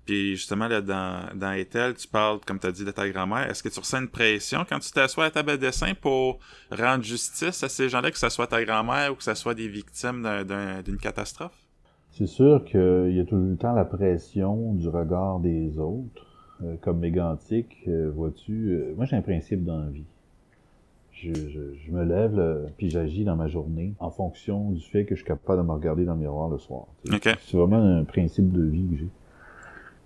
Puis 0.06 0.36
justement, 0.36 0.68
là, 0.68 0.80
dans, 0.82 1.34
dans 1.34 1.52
Ethel, 1.52 1.94
tu 1.94 2.06
parles, 2.06 2.38
comme 2.46 2.58
tu 2.58 2.66
as 2.66 2.72
dit, 2.72 2.84
de 2.84 2.90
ta 2.90 3.08
grand-mère. 3.08 3.50
Est-ce 3.50 3.62
que 3.62 3.68
tu 3.70 3.80
ressens 3.80 4.00
une 4.02 4.08
pression 4.08 4.64
quand 4.68 4.78
tu 4.78 4.90
t'assois 4.90 5.24
à 5.26 5.30
ta 5.30 5.42
table 5.42 5.52
de 5.52 5.66
dessin 5.66 5.92
pour 5.94 6.38
rendre 6.70 7.02
justice 7.02 7.62
à 7.62 7.68
ces 7.68 7.88
gens-là, 7.88 8.10
que 8.10 8.18
ce 8.18 8.28
soit 8.28 8.46
ta 8.46 8.62
grand-mère 8.64 9.12
ou 9.12 9.14
que 9.16 9.24
ce 9.24 9.34
soit 9.34 9.54
des 9.54 9.68
victimes 9.68 10.22
d'un- 10.22 10.44
d'un- 10.44 10.82
d'une 10.82 10.98
catastrophe? 10.98 11.56
C'est 12.10 12.26
sûr 12.26 12.64
qu'il 12.64 13.12
y 13.16 13.20
a 13.20 13.24
tout 13.24 13.36
le 13.36 13.56
temps 13.56 13.72
la 13.74 13.84
pression 13.84 14.74
du 14.74 14.88
regard 14.88 15.40
des 15.40 15.78
autres. 15.78 16.26
Euh, 16.62 16.76
comme 16.80 17.00
mégantique, 17.00 17.76
euh, 17.88 18.12
vois-tu, 18.14 18.52
euh, 18.70 18.94
moi 18.96 19.06
j'ai 19.06 19.16
un 19.16 19.22
principe 19.22 19.64
dans 19.64 19.78
la 19.78 19.88
vie. 19.90 20.04
Je, 21.12 21.32
je, 21.34 21.60
je 21.84 21.90
me 21.90 22.04
lève, 22.04 22.36
là, 22.36 22.58
puis 22.76 22.90
j'agis 22.90 23.24
dans 23.24 23.34
ma 23.34 23.48
journée 23.48 23.94
en 23.98 24.10
fonction 24.10 24.70
du 24.70 24.80
fait 24.80 25.04
que 25.04 25.14
je 25.16 25.20
suis 25.20 25.26
capable 25.28 25.62
de 25.62 25.66
me 25.66 25.72
regarder 25.72 26.04
dans 26.04 26.14
le 26.14 26.20
miroir 26.20 26.48
le 26.48 26.58
soir. 26.58 26.86
C'est 27.46 27.56
vraiment 27.56 27.78
un 27.82 28.04
principe 28.04 28.52
de 28.52 28.62
vie 28.62 28.86
que 28.90 28.96
j'ai. 28.98 29.08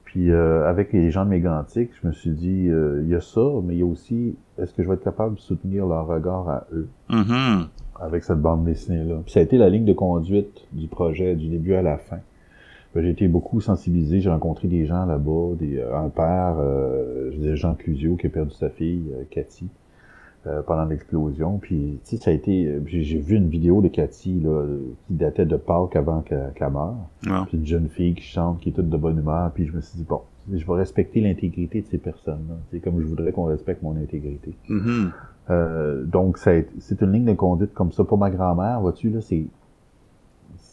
Puis 0.08 0.30
euh, 0.30 0.66
avec 0.66 0.94
les 0.94 1.10
gens 1.10 1.26
de 1.26 1.30
Mégantic, 1.30 1.90
je 2.02 2.08
me 2.08 2.12
suis 2.12 2.30
dit, 2.30 2.68
euh, 2.68 3.02
il 3.02 3.10
y 3.10 3.14
a 3.14 3.20
ça, 3.20 3.42
mais 3.62 3.74
il 3.74 3.80
y 3.80 3.82
a 3.82 3.86
aussi, 3.86 4.34
est-ce 4.58 4.72
que 4.72 4.82
je 4.82 4.88
vais 4.88 4.94
être 4.94 5.04
capable 5.04 5.34
de 5.34 5.40
soutenir 5.40 5.86
leur 5.86 6.06
regard 6.06 6.48
à 6.48 6.66
eux? 6.72 6.88
Mhm. 7.10 7.66
avec 8.00 8.24
cette 8.24 8.40
bande 8.40 8.64
dessinée-là. 8.64 9.16
Puis 9.24 9.32
ça 9.32 9.40
a 9.40 9.42
été 9.42 9.58
la 9.58 9.68
ligne 9.68 9.84
de 9.84 9.92
conduite 9.92 10.66
du 10.72 10.86
projet, 10.86 11.34
du 11.34 11.48
début 11.48 11.74
à 11.74 11.82
la 11.82 11.98
fin. 11.98 12.20
Ben, 12.94 13.02
J'ai 13.02 13.10
été 13.10 13.28
beaucoup 13.28 13.60
sensibilisé, 13.60 14.20
j'ai 14.20 14.30
rencontré 14.30 14.66
des 14.66 14.86
gens 14.86 15.04
là-bas, 15.04 15.56
des, 15.58 15.76
euh, 15.78 15.94
un 15.98 16.08
père, 16.08 16.56
euh, 16.58 17.30
je 17.32 17.36
disais 17.36 17.56
Jean 17.56 17.74
Clusio 17.74 18.16
qui 18.16 18.28
a 18.28 18.30
perdu 18.30 18.54
sa 18.54 18.70
fille, 18.70 19.12
euh, 19.14 19.24
Cathy, 19.30 19.68
euh, 20.48 20.62
pendant 20.62 20.84
l'explosion. 20.84 21.58
Puis, 21.58 21.98
tu 22.04 22.16
sais, 22.16 22.22
ça 22.22 22.30
a 22.30 22.32
été, 22.32 22.66
euh, 22.66 22.80
j'ai 22.86 23.18
vu 23.18 23.36
une 23.36 23.48
vidéo 23.48 23.82
de 23.82 23.88
Cathy, 23.88 24.40
là, 24.40 24.64
qui 25.06 25.14
datait 25.14 25.46
de 25.46 25.56
Pâques 25.56 25.96
avant 25.96 26.22
qu'elle 26.22 26.52
qu'elle 26.54 26.70
meure. 26.70 26.96
Ouais. 27.26 27.44
Puis 27.48 27.58
une 27.58 27.66
jeune 27.66 27.88
fille 27.88 28.14
qui 28.14 28.22
chante, 28.22 28.60
qui 28.60 28.70
est 28.70 28.72
toute 28.72 28.88
de 28.88 28.96
bonne 28.96 29.18
humeur. 29.18 29.50
Puis 29.52 29.66
je 29.66 29.72
me 29.72 29.80
suis 29.80 29.98
dit, 29.98 30.04
bon, 30.08 30.22
je 30.52 30.64
vais 30.66 30.74
respecter 30.74 31.20
l'intégrité 31.20 31.82
de 31.82 31.86
ces 31.86 31.98
personnes-là. 31.98 32.54
C'est 32.70 32.80
comme 32.80 33.00
je 33.00 33.06
voudrais 33.06 33.32
qu'on 33.32 33.44
respecte 33.44 33.82
mon 33.82 33.96
intégrité. 33.96 34.54
Mhm. 34.68 35.12
Euh, 35.50 36.04
donc, 36.04 36.38
c'est 36.38 36.66
une 37.00 37.12
ligne 37.12 37.24
de 37.24 37.34
conduite 37.34 37.74
comme 37.74 37.92
ça. 37.92 38.04
Pour 38.04 38.18
ma 38.18 38.30
grand-mère, 38.30 38.80
vois-tu, 38.80 39.10
là, 39.10 39.20
c'est, 39.20 39.44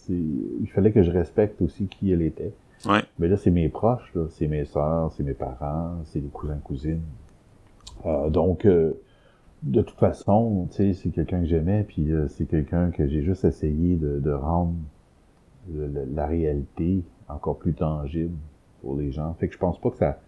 il 0.09 0.69
fallait 0.73 0.91
que 0.91 1.03
je 1.03 1.11
respecte 1.11 1.61
aussi 1.61 1.87
qui 1.87 2.11
elle 2.11 2.21
était. 2.21 2.53
Ouais. 2.85 3.01
Mais 3.19 3.27
là, 3.27 3.37
c'est 3.37 3.51
mes 3.51 3.69
proches, 3.69 4.11
là. 4.15 4.25
C'est 4.29 4.47
mes 4.47 4.65
sœurs, 4.65 5.11
c'est 5.13 5.23
mes 5.23 5.33
parents, 5.33 5.95
c'est 6.05 6.19
les 6.19 6.27
cousins, 6.27 6.59
cousines. 6.63 7.01
Euh, 8.05 8.29
donc, 8.29 8.65
euh, 8.65 8.93
de 9.65 9.81
toute 9.81 9.99
façon, 9.99 10.67
tu 10.71 10.77
sais, 10.77 10.93
c'est 10.93 11.09
quelqu'un 11.09 11.41
que 11.41 11.47
j'aimais, 11.47 11.83
puis 11.87 12.11
euh, 12.11 12.27
c'est 12.29 12.45
quelqu'un 12.45 12.91
que 12.91 13.07
j'ai 13.07 13.23
juste 13.23 13.45
essayé 13.45 13.95
de, 13.97 14.19
de 14.19 14.31
rendre 14.31 14.75
le- 15.73 15.87
le- 15.87 16.07
la 16.13 16.27
réalité 16.27 17.03
encore 17.29 17.57
plus 17.57 17.73
tangible 17.73 18.35
pour 18.81 18.97
les 18.97 19.11
gens. 19.11 19.33
Fait 19.35 19.47
que 19.47 19.53
je 19.53 19.59
pense 19.59 19.79
pas 19.79 19.89
que 19.91 19.97
ça... 19.97 20.19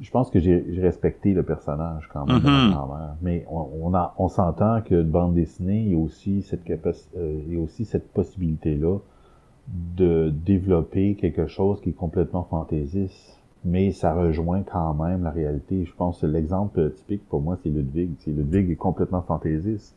Je 0.00 0.10
pense 0.10 0.28
que 0.30 0.40
j'ai 0.40 0.58
respecté 0.80 1.34
le 1.34 1.44
personnage 1.44 2.08
quand 2.12 2.26
même 2.26 2.40
de 2.42 2.48
ma 2.48 2.62
Mhm. 2.62 2.70
grand-mère. 2.70 3.14
Mais 3.22 3.46
on, 3.48 3.68
on, 3.80 3.94
a- 3.94 4.12
on 4.18 4.28
s'entend 4.28 4.80
que 4.82 4.94
de 4.96 5.02
bande 5.04 5.34
dessinée, 5.34 5.82
il 5.82 5.92
y 5.92 5.94
a 5.94 5.98
aussi 5.98 6.42
cette, 6.42 6.64
capaci- 6.64 7.08
euh, 7.16 7.40
il 7.46 7.54
y 7.54 7.56
a 7.56 7.60
aussi 7.60 7.84
cette 7.84 8.08
possibilité-là 8.12 8.98
de 9.96 10.30
développer 10.30 11.14
quelque 11.14 11.46
chose 11.46 11.80
qui 11.80 11.90
est 11.90 11.92
complètement 11.94 12.44
fantaisiste, 12.44 13.38
mais 13.64 13.92
ça 13.92 14.14
rejoint 14.14 14.62
quand 14.62 14.94
même 14.94 15.24
la 15.24 15.30
réalité. 15.30 15.84
Je 15.84 15.92
pense 15.94 16.20
que 16.20 16.26
l'exemple 16.26 16.90
typique 16.92 17.26
pour 17.28 17.40
moi, 17.40 17.58
c'est 17.62 17.70
Ludwig. 17.70 18.12
Ludwig 18.26 18.70
est 18.70 18.76
complètement 18.76 19.22
fantaisiste. 19.22 19.96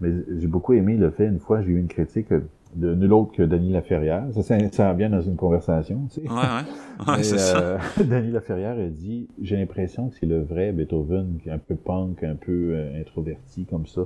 Mais 0.00 0.10
j'ai 0.38 0.46
beaucoup 0.48 0.74
aimé 0.74 0.96
le 0.96 1.10
fait, 1.10 1.26
une 1.26 1.38
fois, 1.38 1.62
j'ai 1.62 1.70
eu 1.70 1.78
une 1.78 1.88
critique 1.88 2.28
de 2.74 2.94
nul 2.94 3.12
autre 3.14 3.32
que 3.32 3.42
Denis 3.42 3.72
Laferrière. 3.72 4.24
Ça 4.32 4.42
s'insère 4.42 4.94
bien 4.94 5.08
dans 5.08 5.22
une 5.22 5.36
conversation, 5.36 6.02
tu 6.12 6.20
sais. 6.20 6.28
Ouais, 6.28 7.14
ouais. 7.16 7.22
Ça. 7.22 7.58
euh, 7.58 7.78
Denis 8.04 8.30
Laferrière 8.32 8.76
a 8.78 8.88
dit 8.88 9.28
J'ai 9.40 9.56
l'impression 9.56 10.08
que 10.08 10.16
c'est 10.16 10.26
le 10.26 10.42
vrai 10.42 10.72
Beethoven, 10.72 11.38
un 11.50 11.58
peu 11.58 11.76
punk, 11.76 12.22
un 12.24 12.34
peu 12.34 12.72
euh, 12.74 13.00
introverti 13.00 13.64
comme 13.64 13.86
ça, 13.86 14.02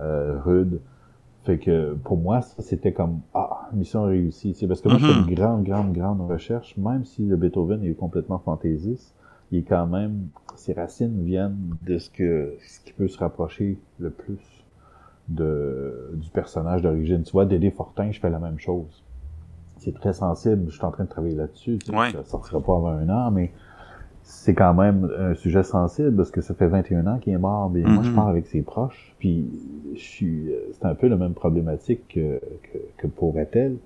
euh, 0.00 0.38
rude. 0.44 0.80
Fait 1.44 1.58
que 1.58 1.94
pour 1.94 2.18
moi, 2.18 2.40
ça 2.42 2.62
c'était 2.62 2.92
comme 2.92 3.20
Ah, 3.34 3.68
mission 3.72 4.04
réussie. 4.04 4.52
tu 4.52 4.60
sais, 4.60 4.66
Parce 4.68 4.80
que 4.80 4.88
moi, 4.88 4.98
je 4.98 5.06
fais 5.06 5.12
Mhm. 5.12 5.28
une 5.28 5.34
grande, 5.34 5.64
grande, 5.64 5.92
grande 5.92 6.20
recherche, 6.30 6.76
même 6.76 7.04
si 7.04 7.24
le 7.24 7.36
Beethoven 7.36 7.82
est 7.84 7.94
complètement 7.94 8.38
fantaisiste, 8.38 9.14
il 9.50 9.58
est 9.58 9.62
quand 9.62 9.86
même. 9.86 10.28
Ses 10.54 10.72
racines 10.74 11.22
viennent 11.24 11.76
de 11.84 11.98
ce 11.98 12.10
que 12.10 12.54
ce 12.66 12.80
qui 12.80 12.92
peut 12.92 13.08
se 13.08 13.18
rapprocher 13.18 13.78
le 13.98 14.10
plus 14.10 14.64
de, 15.28 16.10
du 16.14 16.30
personnage 16.30 16.82
d'origine. 16.82 17.22
Tu 17.22 17.32
vois, 17.32 17.46
Dédé 17.46 17.70
Fortin, 17.70 18.10
je 18.12 18.20
fais 18.20 18.30
la 18.30 18.38
même 18.38 18.58
chose 18.58 19.02
c'est 19.78 19.94
très 19.94 20.12
sensible. 20.12 20.66
Je 20.68 20.76
suis 20.76 20.84
en 20.84 20.92
train 20.92 21.02
de 21.04 21.08
travailler 21.08 21.34
là-dessus. 21.34 21.80
Ouais. 21.92 22.12
Ça 22.12 22.22
sortira 22.24 22.60
pas 22.60 22.76
avant 22.76 22.86
un 22.90 23.08
an, 23.08 23.32
mais 23.32 23.50
c'est 24.24 24.54
quand 24.54 24.74
même 24.74 25.10
un 25.18 25.34
sujet 25.34 25.62
sensible 25.62 26.14
parce 26.16 26.30
que 26.30 26.40
ça 26.40 26.54
fait 26.54 26.68
21 26.68 27.06
ans 27.06 27.18
qu'il 27.18 27.32
est 27.32 27.38
mort. 27.38 27.70
Mais 27.70 27.80
moi, 27.80 28.02
je 28.02 28.08
Mhm. 28.10 28.14
pars 28.14 28.28
avec 28.28 28.46
ses 28.46 28.62
proches. 28.62 29.14
Puis, 29.18 29.46
je 29.94 30.00
suis, 30.00 30.50
euh, 30.52 30.58
c'est 30.72 30.86
un 30.86 30.94
peu 30.94 31.08
la 31.08 31.16
même 31.16 31.34
problématique 31.34 32.06
que, 32.08 32.40
que, 32.72 32.78
que 32.98 33.06
pour 33.06 33.38
Ethel. 33.38 33.76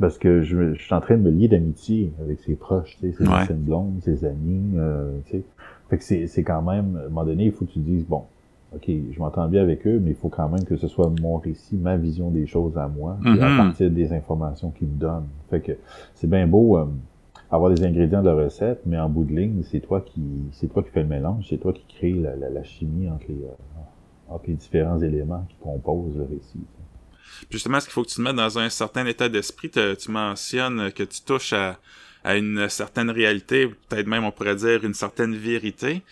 Parce 0.00 0.18
que 0.18 0.40
je, 0.42 0.56
me- 0.56 0.74
je 0.74 0.82
suis 0.82 0.94
en 0.94 1.00
train 1.00 1.16
de 1.16 1.22
me 1.22 1.30
lier 1.30 1.48
d'amitié 1.48 2.12
avec 2.22 2.40
ses 2.40 2.54
proches, 2.54 2.96
tu 3.00 3.10
sais, 3.12 3.18
ses 3.18 3.28
Ouais. 3.28 3.34
anciennes 3.34 3.58
blondes, 3.58 4.00
ses 4.02 4.24
amis, 4.24 4.72
euh, 4.76 5.10
tu 5.26 5.32
sais. 5.32 5.42
Fait 5.90 5.98
que 5.98 6.04
c'est, 6.04 6.26
c'est 6.26 6.42
quand 6.42 6.62
même, 6.62 6.96
à 6.96 7.00
un 7.06 7.08
moment 7.08 7.24
donné, 7.24 7.44
il 7.46 7.52
faut 7.52 7.66
que 7.66 7.72
tu 7.72 7.78
dises, 7.78 8.06
bon, 8.06 8.22
OK, 8.74 8.84
je 8.88 9.18
m'entends 9.18 9.46
bien 9.48 9.62
avec 9.62 9.86
eux, 9.86 10.00
mais 10.02 10.10
il 10.12 10.16
faut 10.16 10.30
quand 10.30 10.48
même 10.48 10.64
que 10.64 10.76
ce 10.76 10.88
soit 10.88 11.10
mon 11.20 11.36
récit, 11.36 11.76
ma 11.76 11.98
vision 11.98 12.30
des 12.30 12.46
choses 12.46 12.78
à 12.78 12.88
moi, 12.88 13.18
puis 13.22 13.38
à 13.40 13.50
Mhm. 13.50 13.56
partir 13.58 13.90
des 13.90 14.12
informations 14.14 14.70
qu'ils 14.70 14.88
me 14.88 14.98
donnent. 14.98 15.28
Fait 15.50 15.60
que 15.60 15.72
c'est 16.14 16.28
bien 16.28 16.46
beau 16.46 16.78
euh, 16.78 16.86
avoir 17.52 17.70
les 17.70 17.84
ingrédients 17.84 18.22
de 18.22 18.28
la 18.28 18.34
recette, 18.34 18.80
mais 18.86 18.98
en 18.98 19.08
bout 19.08 19.24
de 19.24 19.34
ligne, 19.34 19.62
c'est 19.70 19.80
toi 19.80 20.00
qui 20.00 20.22
c'est 20.52 20.68
toi 20.72 20.82
qui 20.82 20.90
fais 20.90 21.02
le 21.02 21.08
mélange, 21.08 21.46
c'est 21.48 21.58
toi 21.58 21.72
qui 21.72 21.84
crée 21.86 22.12
la, 22.12 22.34
la, 22.34 22.50
la 22.50 22.64
chimie 22.64 23.08
entre 23.08 23.26
les, 23.28 23.44
euh, 23.44 24.30
entre 24.34 24.46
les 24.48 24.54
différents 24.54 25.00
éléments 25.00 25.46
qui 25.48 25.56
composent 25.62 26.16
le 26.16 26.24
récit. 26.24 26.64
justement, 27.50 27.78
ce 27.78 27.86
qu'il 27.86 27.92
faut 27.92 28.02
que 28.02 28.08
tu 28.08 28.16
te 28.16 28.22
mettes 28.22 28.36
dans 28.36 28.58
un 28.58 28.70
certain 28.70 29.06
état 29.06 29.28
d'esprit? 29.28 29.70
Tu 29.70 30.10
mentionnes 30.10 30.90
que 30.92 31.02
tu 31.02 31.20
touches 31.22 31.52
à, 31.52 31.78
à 32.24 32.36
une 32.36 32.68
certaine 32.68 33.10
réalité, 33.10 33.68
peut-être 33.88 34.06
même 34.06 34.24
on 34.24 34.32
pourrait 34.32 34.56
dire 34.56 34.84
une 34.84 34.94
certaine 34.94 35.34
vérité. 35.34 36.02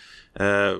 Euh, 0.40 0.78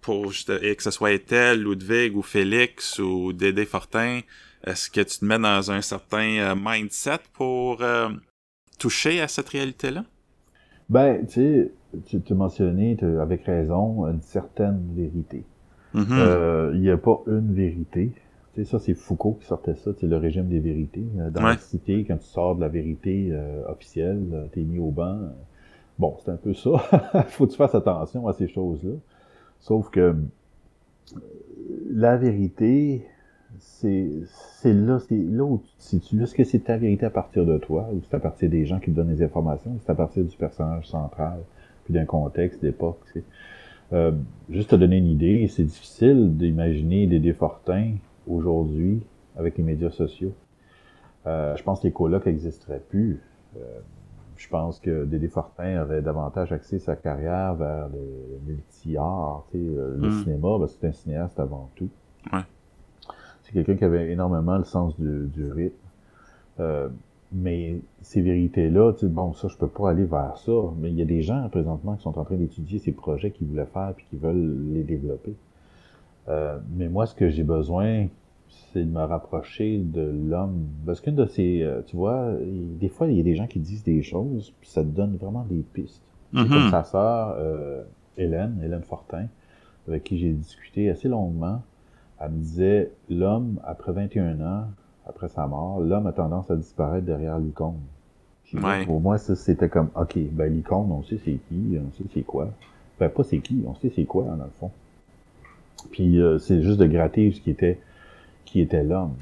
pour 0.00 0.32
et 0.62 0.76
que 0.76 0.82
ce 0.82 0.90
soit 0.90 1.12
Ethel, 1.12 1.62
Ludwig 1.62 2.16
ou 2.16 2.22
Félix 2.22 2.98
ou 2.98 3.32
Dédé 3.34 3.66
Fortin, 3.66 4.20
est-ce 4.64 4.88
que 4.90 5.02
tu 5.02 5.18
te 5.18 5.24
mets 5.24 5.38
dans 5.38 5.70
un 5.70 5.82
certain 5.82 6.38
euh, 6.38 6.54
mindset 6.58 7.18
pour 7.34 7.82
euh, 7.82 8.08
toucher 8.78 9.20
à 9.20 9.28
cette 9.28 9.48
réalité-là? 9.48 10.04
Ben, 10.88 11.26
tu 11.26 11.32
sais, 11.32 11.72
tu 12.06 12.20
t'as 12.20 12.34
mentionné 12.34 12.96
avec 13.20 13.44
raison 13.44 14.06
une 14.06 14.22
certaine 14.22 14.80
vérité. 14.94 15.44
Mm-hmm. 15.94 16.74
Il 16.74 16.80
n'y 16.80 16.90
a 16.90 16.96
pas 16.96 17.20
une 17.26 17.52
vérité. 17.52 18.12
Tu 18.54 18.64
sais, 18.64 18.70
ça, 18.70 18.78
c'est 18.78 18.94
Foucault 18.94 19.38
qui 19.40 19.46
sortait 19.46 19.74
ça, 19.74 19.90
c'est 19.98 20.06
le 20.06 20.16
régime 20.16 20.48
des 20.48 20.60
vérités. 20.60 21.04
Dans 21.32 21.42
la 21.42 21.58
cité, 21.58 22.04
quand 22.04 22.16
tu 22.16 22.26
sors 22.26 22.56
de 22.56 22.60
la 22.60 22.68
vérité 22.68 23.32
officielle, 23.68 24.48
t'es 24.52 24.62
mis 24.62 24.78
au 24.78 24.90
banc. 24.90 25.18
Bon, 25.98 26.16
c'est 26.24 26.30
un 26.30 26.36
peu 26.36 26.54
ça. 26.54 26.78
Faut 27.28 27.46
que 27.46 27.52
tu 27.52 27.56
fasses 27.56 27.74
attention 27.74 28.26
à 28.28 28.32
ces 28.32 28.48
choses-là. 28.48 28.94
Sauf 29.60 29.90
que 29.90 30.14
la 31.90 32.16
vérité, 32.16 33.04
c'est 33.58 34.24
là, 34.64 34.98
c'est 34.98 35.16
là 35.16 35.44
où 35.44 35.62
tu 35.64 35.76
te 35.76 35.82
situes. 35.82 36.22
Est-ce 36.22 36.34
que 36.34 36.44
c'est 36.44 36.60
ta 36.60 36.76
vérité 36.76 37.06
à 37.06 37.10
partir 37.10 37.46
de 37.46 37.58
toi, 37.58 37.88
ou 37.92 38.00
c'est 38.02 38.16
à 38.16 38.20
partir 38.20 38.50
des 38.50 38.66
gens 38.66 38.78
qui 38.78 38.90
te 38.90 38.96
donnent 38.96 39.10
les 39.10 39.22
informations, 39.22 39.72
ou 39.72 39.78
c'est 39.84 39.90
à 39.90 39.94
partir 39.94 40.24
du 40.24 40.36
personnage 40.36 40.86
central, 40.86 41.40
puis 41.84 41.94
d'un 41.94 42.04
contexte, 42.04 42.60
d'époque. 42.60 43.00
Euh, 43.92 44.12
juste 44.50 44.70
te 44.70 44.76
donner 44.76 44.98
une 44.98 45.06
idée, 45.06 45.48
c'est 45.48 45.64
difficile 45.64 46.36
d'imaginer 46.36 47.06
des 47.06 47.20
défortins 47.20 47.92
aujourd'hui 48.26 49.02
avec 49.36 49.56
les 49.56 49.64
médias 49.64 49.90
sociaux. 49.90 50.34
Euh, 51.26 51.56
je 51.56 51.62
pense 51.62 51.80
que 51.80 51.86
les 51.86 51.92
colocs 51.92 52.26
n'existeraient 52.26 52.82
plus. 52.88 53.20
Euh, 53.56 53.80
je 54.36 54.48
pense 54.48 54.78
que 54.78 55.04
Dédé 55.04 55.28
Fortin 55.28 55.82
aurait 55.82 56.00
davantage 56.00 56.52
axé 56.52 56.78
sa 56.78 56.94
carrière 56.96 57.54
vers 57.54 57.88
le 57.88 58.38
multi-art, 58.46 59.44
euh, 59.54 59.96
le 59.98 60.08
hmm. 60.08 60.22
cinéma, 60.22 60.58
ben, 60.58 60.66
c'est 60.68 60.86
un 60.86 60.92
cinéaste 60.92 61.40
avant 61.40 61.70
tout. 61.74 61.88
Ouais. 62.32 62.40
C'est 63.48 63.54
quelqu'un 63.54 63.76
qui 63.76 63.84
avait 63.84 64.12
énormément 64.12 64.58
le 64.58 64.64
sens 64.64 64.98
du, 65.00 65.26
du 65.28 65.50
rythme. 65.50 65.74
Euh, 66.60 66.88
mais 67.32 67.80
ces 68.02 68.20
vérités-là, 68.20 68.92
bon, 69.02 69.32
ça, 69.32 69.48
je 69.48 69.56
peux 69.56 69.68
pas 69.68 69.90
aller 69.90 70.04
vers 70.04 70.36
ça, 70.36 70.52
mais 70.78 70.90
il 70.90 70.98
y 70.98 71.02
a 71.02 71.06
des 71.06 71.22
gens 71.22 71.48
présentement 71.48 71.96
qui 71.96 72.02
sont 72.02 72.18
en 72.18 72.24
train 72.24 72.36
d'étudier 72.36 72.78
ces 72.78 72.92
projets 72.92 73.30
qu'ils 73.30 73.46
voulaient 73.46 73.66
faire 73.66 73.92
puis 73.96 74.06
qui 74.10 74.16
veulent 74.16 74.72
les 74.72 74.82
développer. 74.82 75.34
Euh, 76.28 76.58
mais 76.76 76.88
moi, 76.88 77.06
ce 77.06 77.14
que 77.14 77.30
j'ai 77.30 77.42
besoin, 77.42 78.06
c'est 78.48 78.84
de 78.84 78.90
me 78.90 79.02
rapprocher 79.02 79.78
de 79.78 80.02
l'homme. 80.28 80.66
Parce 80.84 81.00
qu'une 81.00 81.14
de 81.14 81.24
ces, 81.26 81.62
euh, 81.62 81.80
tu 81.86 81.96
vois, 81.96 82.32
des 82.42 82.88
fois, 82.88 83.06
il 83.06 83.16
y 83.16 83.20
a 83.20 83.22
des 83.22 83.34
gens 83.34 83.46
qui 83.46 83.60
disent 83.60 83.84
des 83.84 84.02
choses, 84.02 84.52
puis 84.60 84.68
ça 84.68 84.82
te 84.82 84.88
donne 84.88 85.16
vraiment 85.16 85.46
des 85.48 85.64
pistes. 85.72 86.02
Comme 86.34 86.46
mm-hmm. 86.46 86.70
sa 86.70 86.84
sœur, 86.84 87.36
euh, 87.38 87.82
Hélène, 88.18 88.60
Hélène 88.62 88.82
Fortin, 88.82 89.26
avec 89.86 90.04
qui 90.04 90.18
j'ai 90.18 90.32
discuté 90.32 90.90
assez 90.90 91.08
longuement. 91.08 91.62
Elle 92.20 92.30
me 92.30 92.38
disait, 92.38 92.90
l'homme, 93.08 93.60
après 93.64 93.92
21 93.92 94.40
ans, 94.40 94.64
après 95.06 95.28
sa 95.28 95.46
mort, 95.46 95.80
l'homme 95.80 96.06
a 96.06 96.12
tendance 96.12 96.50
à 96.50 96.56
disparaître 96.56 97.06
derrière 97.06 97.38
l'icône. 97.38 97.78
Pour 98.86 99.00
moi, 99.00 99.18
ça, 99.18 99.36
c'était 99.36 99.68
comme, 99.68 99.90
OK, 99.94 100.16
ben 100.32 100.52
l'icône, 100.52 100.90
on 100.90 101.02
sait 101.02 101.18
c'est 101.24 101.38
qui, 101.48 101.78
on 101.78 101.92
sait 101.96 102.08
c'est 102.14 102.22
quoi. 102.22 102.48
Ben 102.98 103.08
pas 103.10 103.22
c'est 103.22 103.38
qui, 103.38 103.62
on 103.66 103.74
sait 103.74 103.92
c'est 103.94 104.04
quoi, 104.04 104.24
dans 104.24 104.44
le 104.44 104.50
fond. 104.58 104.70
Puis 105.90 106.20
euh, 106.20 106.38
c'est 106.38 106.62
juste 106.62 106.78
de 106.78 106.86
gratter 106.86 107.30
ce 107.32 107.40
qui 107.40 107.50
était 107.50 107.78
qui 108.44 108.60
était 108.60 108.82
l'homme. 108.82 109.14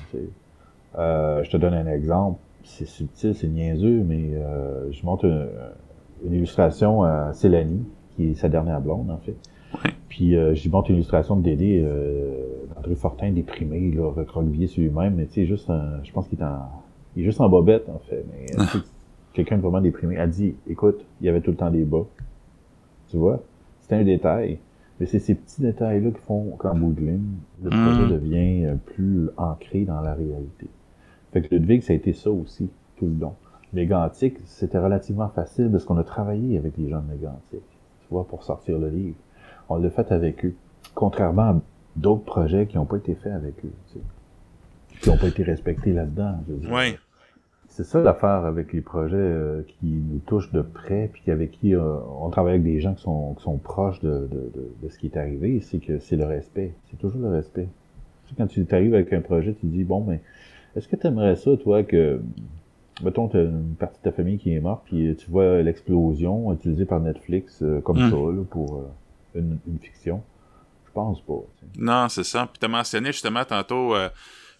Euh, 0.96 1.42
je 1.42 1.50
te 1.50 1.56
donne 1.56 1.74
un 1.74 1.86
exemple. 1.88 2.38
C'est 2.64 2.86
subtil, 2.86 3.34
c'est 3.34 3.48
niaiseux, 3.48 4.02
mais 4.04 4.30
euh, 4.34 4.90
je 4.92 5.04
montre 5.04 5.24
une, 6.24 6.32
illustration 6.32 7.02
à 7.02 7.32
Célanie, 7.32 7.84
qui 8.14 8.30
est 8.30 8.34
sa 8.34 8.48
dernière 8.48 8.80
blonde, 8.80 9.10
en 9.10 9.18
fait. 9.18 9.36
Puis 10.08 10.36
euh, 10.36 10.54
j'y 10.54 10.68
montre 10.68 10.90
une 10.90 10.96
illustration 10.96 11.36
de 11.36 11.42
Dédé, 11.42 11.82
euh, 11.84 12.44
André 12.76 12.94
Fortin 12.94 13.32
déprimé, 13.32 13.90
là, 13.92 14.10
recroquevillé 14.10 14.66
sur 14.66 14.82
lui-même, 14.82 15.14
mais 15.14 15.26
tu 15.26 15.34
sais, 15.34 15.46
juste 15.46 15.70
je 16.04 16.12
pense 16.12 16.28
qu'il 16.28 16.38
est 16.40 16.44
en, 16.44 16.68
il 17.16 17.22
est 17.22 17.24
juste 17.24 17.40
en 17.40 17.48
bobette, 17.48 17.88
en 17.88 17.98
fait. 17.98 18.24
Mais 18.30 18.46
quelqu'un 19.36 19.56
de 19.56 19.62
vraiment 19.62 19.80
déprimé. 19.80 20.16
Elle 20.16 20.30
dit, 20.30 20.54
écoute, 20.66 21.04
il 21.20 21.26
y 21.26 21.28
avait 21.28 21.40
tout 21.40 21.50
le 21.50 21.56
temps 21.56 21.70
des 21.70 21.84
bas. 21.84 22.06
Tu 23.08 23.16
vois? 23.16 23.42
C'était 23.80 23.96
un 23.96 24.04
détail. 24.04 24.58
Mais 24.98 25.06
c'est 25.06 25.18
ces 25.18 25.34
petits 25.34 25.60
détails-là 25.60 26.10
qui 26.10 26.20
font 26.20 26.52
qu'en 26.58 26.74
bout 26.74 26.92
de 26.92 27.00
ligne, 27.00 27.36
le 27.62 27.70
hmm. 27.70 27.84
projet 27.84 28.14
devient 28.14 28.64
euh, 28.64 28.74
plus 28.76 29.28
ancré 29.36 29.84
dans 29.84 30.00
la 30.00 30.14
réalité. 30.14 30.68
Fait 31.32 31.42
que 31.42 31.54
Ludwig, 31.54 31.82
ça 31.82 31.92
a 31.92 31.96
été 31.96 32.14
ça 32.14 32.30
aussi, 32.30 32.70
tout 32.96 33.06
le 33.06 33.20
long. 33.20 33.34
Mégantic, 33.74 34.38
c'était 34.46 34.78
relativement 34.78 35.28
facile 35.28 35.68
parce 35.70 35.84
qu'on 35.84 35.98
a 35.98 36.04
travaillé 36.04 36.56
avec 36.56 36.78
les 36.78 36.88
gens 36.88 37.00
de 37.00 37.12
Mégantic, 37.12 37.60
tu 37.60 38.06
vois, 38.10 38.26
pour 38.26 38.42
sortir 38.42 38.78
le 38.78 38.88
livre. 38.88 39.16
On 39.68 39.76
l'a 39.76 39.90
fait 39.90 40.10
avec 40.12 40.44
eux. 40.44 40.54
Contrairement 40.94 41.42
à 41.42 41.60
d'autres 41.96 42.24
projets 42.24 42.66
qui 42.66 42.76
n'ont 42.76 42.84
pas 42.84 42.96
été 42.96 43.14
faits 43.14 43.32
avec 43.32 43.54
eux, 43.64 43.72
tu 43.88 43.94
sais, 43.94 45.00
qui 45.00 45.10
n'ont 45.10 45.16
pas 45.16 45.28
été 45.28 45.42
respectés 45.42 45.92
là-dedans. 45.92 46.36
Je 46.46 46.52
veux 46.52 46.58
dire. 46.60 46.72
Ouais 46.72 46.98
c'est 47.76 47.84
ça 47.84 48.00
l'affaire 48.00 48.46
avec 48.46 48.72
les 48.72 48.80
projets 48.80 49.16
euh, 49.18 49.60
qui 49.66 49.86
nous 49.86 50.20
touchent 50.20 50.50
de 50.50 50.62
près, 50.62 51.10
puis 51.12 51.30
avec 51.30 51.50
qui 51.50 51.74
euh, 51.74 51.96
on 52.22 52.30
travaille 52.30 52.54
avec 52.54 52.64
des 52.64 52.80
gens 52.80 52.94
qui 52.94 53.02
sont, 53.02 53.34
qui 53.34 53.42
sont 53.42 53.58
proches 53.58 54.00
de, 54.00 54.28
de, 54.32 54.50
de, 54.82 54.88
ce 54.88 54.98
qui 54.98 55.08
est 55.08 55.16
arrivé, 55.18 55.60
c'est 55.60 55.78
que 55.78 55.98
c'est 55.98 56.16
le 56.16 56.24
respect. 56.24 56.72
C'est 56.88 56.96
toujours 56.98 57.20
le 57.20 57.28
respect. 57.28 57.68
quand 58.38 58.46
tu 58.46 58.66
arrives 58.70 58.94
avec 58.94 59.12
un 59.12 59.20
projet, 59.20 59.52
tu 59.52 59.60
te 59.60 59.66
dis, 59.66 59.84
bon, 59.84 60.02
mais 60.08 60.22
est-ce 60.74 60.88
que 60.88 60.96
tu 60.96 61.06
aimerais 61.06 61.36
ça, 61.36 61.54
toi, 61.58 61.82
que, 61.82 62.18
mettons, 63.04 63.28
tu 63.28 63.36
as 63.36 63.42
une 63.42 63.74
partie 63.78 63.98
de 63.98 64.04
ta 64.04 64.12
famille 64.12 64.38
qui 64.38 64.54
est 64.54 64.60
morte, 64.60 64.84
puis 64.86 65.14
tu 65.14 65.30
vois 65.30 65.60
l'explosion 65.60 66.50
utilisée 66.54 66.86
par 66.86 67.00
Netflix 67.00 67.60
euh, 67.62 67.80
comme 67.82 67.98
hmm. 67.98 68.10
ça, 68.10 68.16
là, 68.16 68.42
pour 68.48 68.84
une, 69.36 69.58
une, 69.66 69.78
fiction? 69.78 70.22
Je 70.86 70.92
pense 70.92 71.20
pas. 71.22 71.42
Non, 71.78 72.08
c'est 72.08 72.24
ça. 72.24 72.46
Puis 72.46 72.58
tu 72.58 72.64
as 72.64 72.68
mentionné 72.68 73.12
justement 73.12 73.44
tantôt 73.44 73.94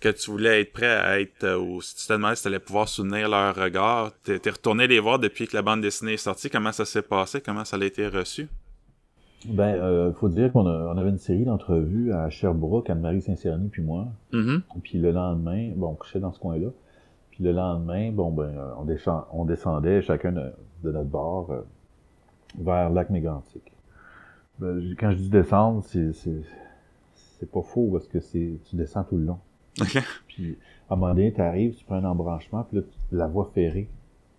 que 0.01 0.09
tu 0.09 0.31
voulais 0.31 0.61
être 0.61 0.73
prêt 0.73 0.87
à 0.87 1.21
être, 1.21 1.45
euh, 1.45 1.59
ou 1.59 1.81
si 1.81 1.97
tu 1.97 2.07
te 2.07 2.13
demandais 2.13 2.37
si 2.37 2.43
tu 2.43 2.49
allais 2.49 2.59
pouvoir 2.59 2.89
soutenir 2.89 3.29
leur 3.29 3.55
regard. 3.55 4.13
Tu 4.25 4.33
es, 4.33 4.51
retourné 4.51 4.87
les 4.87 5.01
voir 5.01 5.19
depuis 5.19 5.47
que 5.47 5.57
la 5.57 5.63
bande 5.63 5.81
dessinée 5.81 6.15
est 6.15 6.19
sortie. 6.19 6.51
Comment 6.51 6.73
ça 6.73 6.85
s'est 6.85 7.03
passé? 7.03 7.41
Comment 7.41 7.65
ça 7.65 7.77
a 7.77 7.85
été 7.85 8.07
reçu? 8.07 8.49
Ben, 9.47 9.75
euh, 9.77 10.13
faut 10.13 10.29
dire 10.29 10.53
qu'on 10.53 10.67
on 10.67 10.99
avait 10.99 11.11
une 11.11 11.19
série 11.19 11.45
d'entrevues 11.45 12.13
à 12.13 12.31
Sherbrooke, 12.31 12.91
Anne-Marie 12.91 13.23
Saint-Cerny 13.23 13.69
puis 13.69 13.83
moi. 13.83 14.07
Mm-hmm. 14.33 14.61
Puis 14.83 14.99
le 14.99 15.13
lendemain, 15.13 15.73
bon, 15.77 15.91
on 15.91 15.95
couchait 15.95 16.21
dans 16.21 16.33
ce 16.33 16.41
coin-là. 16.41 16.69
Puis 17.31 17.45
le 17.45 17.53
lendemain, 17.53 18.11
bon, 18.13 18.31
ben, 18.33 18.53
on, 18.79 18.87
on 19.33 19.45
descendait 19.45 20.03
chacun 20.03 20.33
de, 20.33 20.53
notre 20.83 21.09
bord 21.09 21.51
euh, 21.51 21.61
vers 22.59 22.91
Lac 22.91 23.11
Mégantic. 23.11 23.63
Ben, 24.59 24.95
quand 24.99 25.11
je 25.11 25.17
dis 25.17 25.29
descendre, 25.29 25.85
c'est, 25.85 26.13
c'est, 26.13 27.51
pas 27.51 27.63
faux 27.63 27.91
parce 27.93 28.07
que 28.09 28.21
c'est, 28.21 28.59
tu 28.65 28.77
descends 28.77 29.05
tout 29.05 29.17
le 29.17 29.25
long. 29.25 29.39
Puis, 30.27 30.57
à 30.89 30.95
un 30.95 30.97
moment 30.97 31.15
donné, 31.15 31.33
tu 31.33 31.41
arrives, 31.41 31.75
tu 31.75 31.85
prends 31.85 31.97
un 31.97 32.05
embranchement, 32.05 32.65
puis 32.65 32.79
là, 32.79 32.85
la 33.13 33.27
voie 33.27 33.51
ferrée, 33.55 33.89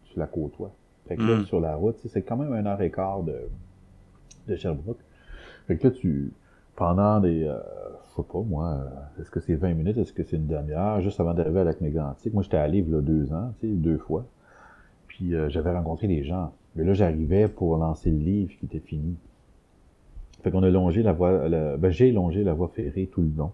tu 0.06 0.18
la 0.18 0.26
côtoies. 0.26 0.72
Fait 1.08 1.16
que 1.16 1.22
là, 1.22 1.38
mm. 1.38 1.46
sur 1.46 1.60
la 1.60 1.76
route, 1.76 1.98
c'est 2.08 2.22
quand 2.24 2.38
même 2.38 2.52
un 2.52 2.66
heure 2.66 2.82
et 2.82 2.92
quart 2.92 3.24
de, 3.24 3.36
de 4.48 4.56
Sherbrooke. 4.56 5.00
Fait 5.68 5.78
que 5.78 5.88
là, 5.88 5.94
tu, 5.94 6.32
pendant 6.76 7.20
des, 7.20 7.44
euh, 7.44 7.58
je 8.10 8.16
sais 8.16 8.28
pas, 8.28 8.40
moi, 8.40 8.70
euh, 8.70 9.22
est-ce 9.22 9.30
que 9.30 9.40
c'est 9.40 9.56
20 9.56 9.74
minutes, 9.74 9.98
est-ce 9.98 10.14
que 10.14 10.24
c'est 10.24 10.38
une 10.38 10.48
demi-heure, 10.48 11.02
juste 11.02 11.20
avant 11.20 11.34
d'arriver 11.34 11.60
à 11.60 11.64
Lac 11.64 11.82
Mégantic. 11.82 12.34
Moi, 12.34 12.44
j'étais 12.44 12.58
allé, 12.58 12.82
a 12.82 13.02
deux 13.02 13.34
ans, 13.34 13.54
tu 13.60 13.68
sais, 13.68 13.74
deux 13.74 13.98
fois. 13.98 14.26
Puis, 15.08 15.36
euh, 15.36 15.50
j'avais 15.50 15.72
rencontré 15.72 16.08
des 16.08 16.24
gens. 16.24 16.54
Mais 16.76 16.84
là, 16.84 16.94
j'arrivais 16.94 17.48
pour 17.48 17.78
lancer 17.78 18.12
le 18.12 18.20
livre 18.20 18.54
qui 18.60 18.66
était 18.66 18.80
fini. 18.80 19.16
Fait 20.44 20.52
qu'on 20.52 20.64
a 20.64 20.70
longé 20.70 21.04
la 21.04 21.14
voie, 21.14 21.50
ben, 21.50 21.90
j'ai 21.90 22.12
longé 22.12 22.44
la 22.44 22.54
voie 22.54 22.70
ferrée 22.70 23.10
tout 23.12 23.22
le 23.22 23.32
long. 23.36 23.52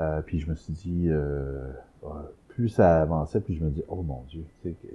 Euh, 0.00 0.20
puis 0.22 0.38
je 0.38 0.48
me 0.48 0.54
suis 0.54 0.72
dit, 0.72 1.06
euh, 1.08 1.70
plus 2.48 2.68
ça 2.68 3.02
avançait, 3.02 3.40
puis 3.40 3.56
je 3.56 3.64
me 3.64 3.70
dis, 3.70 3.82
oh 3.88 4.02
mon 4.02 4.22
Dieu, 4.28 4.44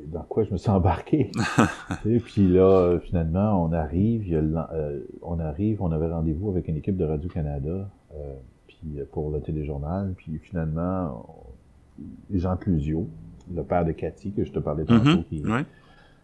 dans 0.07 0.23
quoi 0.23 0.43
je 0.43 0.51
me 0.51 0.57
suis 0.57 0.69
embarqué? 0.69 1.31
et 2.05 2.19
puis 2.19 2.47
là, 2.47 2.99
finalement, 2.99 3.63
on 3.63 3.73
arrive, 3.73 4.25
euh, 4.31 4.99
on 5.21 5.39
arrive, 5.39 5.81
on 5.81 5.91
avait 5.91 6.09
rendez-vous 6.09 6.49
avec 6.49 6.67
une 6.67 6.77
équipe 6.77 6.97
de 6.97 7.05
Radio-Canada, 7.05 7.89
puis 8.67 8.99
pour 9.11 9.31
le 9.31 9.41
téléjournal, 9.41 10.13
puis 10.15 10.37
finalement, 10.37 11.25
Jean 12.33 12.55
Clusio, 12.55 13.07
le 13.53 13.63
père 13.63 13.85
de 13.85 13.91
Cathy, 13.91 14.31
que 14.31 14.45
je 14.45 14.51
te 14.51 14.59
parlais 14.59 14.85
tantôt, 14.85 15.09
mm-hmm. 15.09 15.23
qui, 15.25 15.43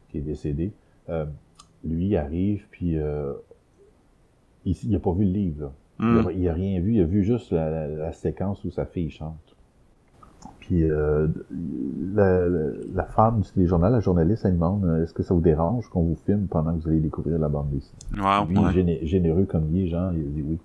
qui, 0.09 0.17
est 0.17 0.21
décédé, 0.21 0.71
lui 1.83 2.15
arrive, 2.15 2.65
puis 2.71 2.97
il 4.65 4.91
n'a 4.91 4.99
pas 4.99 5.13
vu 5.13 5.25
le 5.25 5.31
livre, 5.31 5.63
là. 5.65 5.71
Hmm. 5.99 6.29
Il, 6.33 6.47
a, 6.47 6.53
rien 6.53 6.79
vu, 6.79 6.93
il 6.93 7.01
a 7.01 7.03
vu 7.03 7.23
juste 7.23 7.51
la, 7.51 8.13
séquence 8.13 8.63
où 8.63 8.71
sa 8.71 8.85
fille 8.85 9.09
chante. 9.09 9.35
Puis 10.61 10.89
euh, 10.89 11.27
la, 12.13 12.47
la, 12.93 13.03
femme 13.03 13.41
du 13.41 13.51
téléjournal, 13.51 13.91
la 13.91 13.99
journaliste, 13.99 14.45
elle 14.45 14.53
demande 14.53 14.85
euh, 14.85 15.03
est-ce 15.03 15.13
que 15.13 15.23
ça 15.23 15.33
vous 15.33 15.41
dérange 15.41 15.89
qu'on 15.89 16.03
vous 16.03 16.17
filme 16.25 16.47
pendant 16.47 16.73
que 16.73 16.83
vous 16.83 16.89
allez 16.89 17.01
découvrir 17.01 17.37
la 17.37 17.49
bande 17.49 17.69
dessinée? 17.71 18.23
Wow, 18.23 18.45
Lui, 18.71 19.05
généreux 19.05 19.43
comme 19.43 19.65
il 19.73 19.83
est, 19.83 19.87
Jean, 19.87 20.11
il 20.13 20.31
dit 20.31 20.41
oui. 20.41 20.57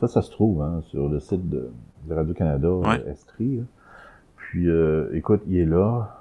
Ça, 0.00 0.08
ça 0.08 0.20
se 0.20 0.30
trouve 0.30 0.60
hein, 0.60 0.82
sur 0.82 1.08
le 1.08 1.18
site 1.18 1.48
de, 1.48 1.70
Radio-Canada, 2.10 2.70
ouais. 2.70 3.02
Estrie. 3.08 3.62
Puis, 4.36 4.68
euh, 4.68 5.08
écoute, 5.14 5.40
il 5.46 5.56
est 5.56 5.64
là, 5.64 6.14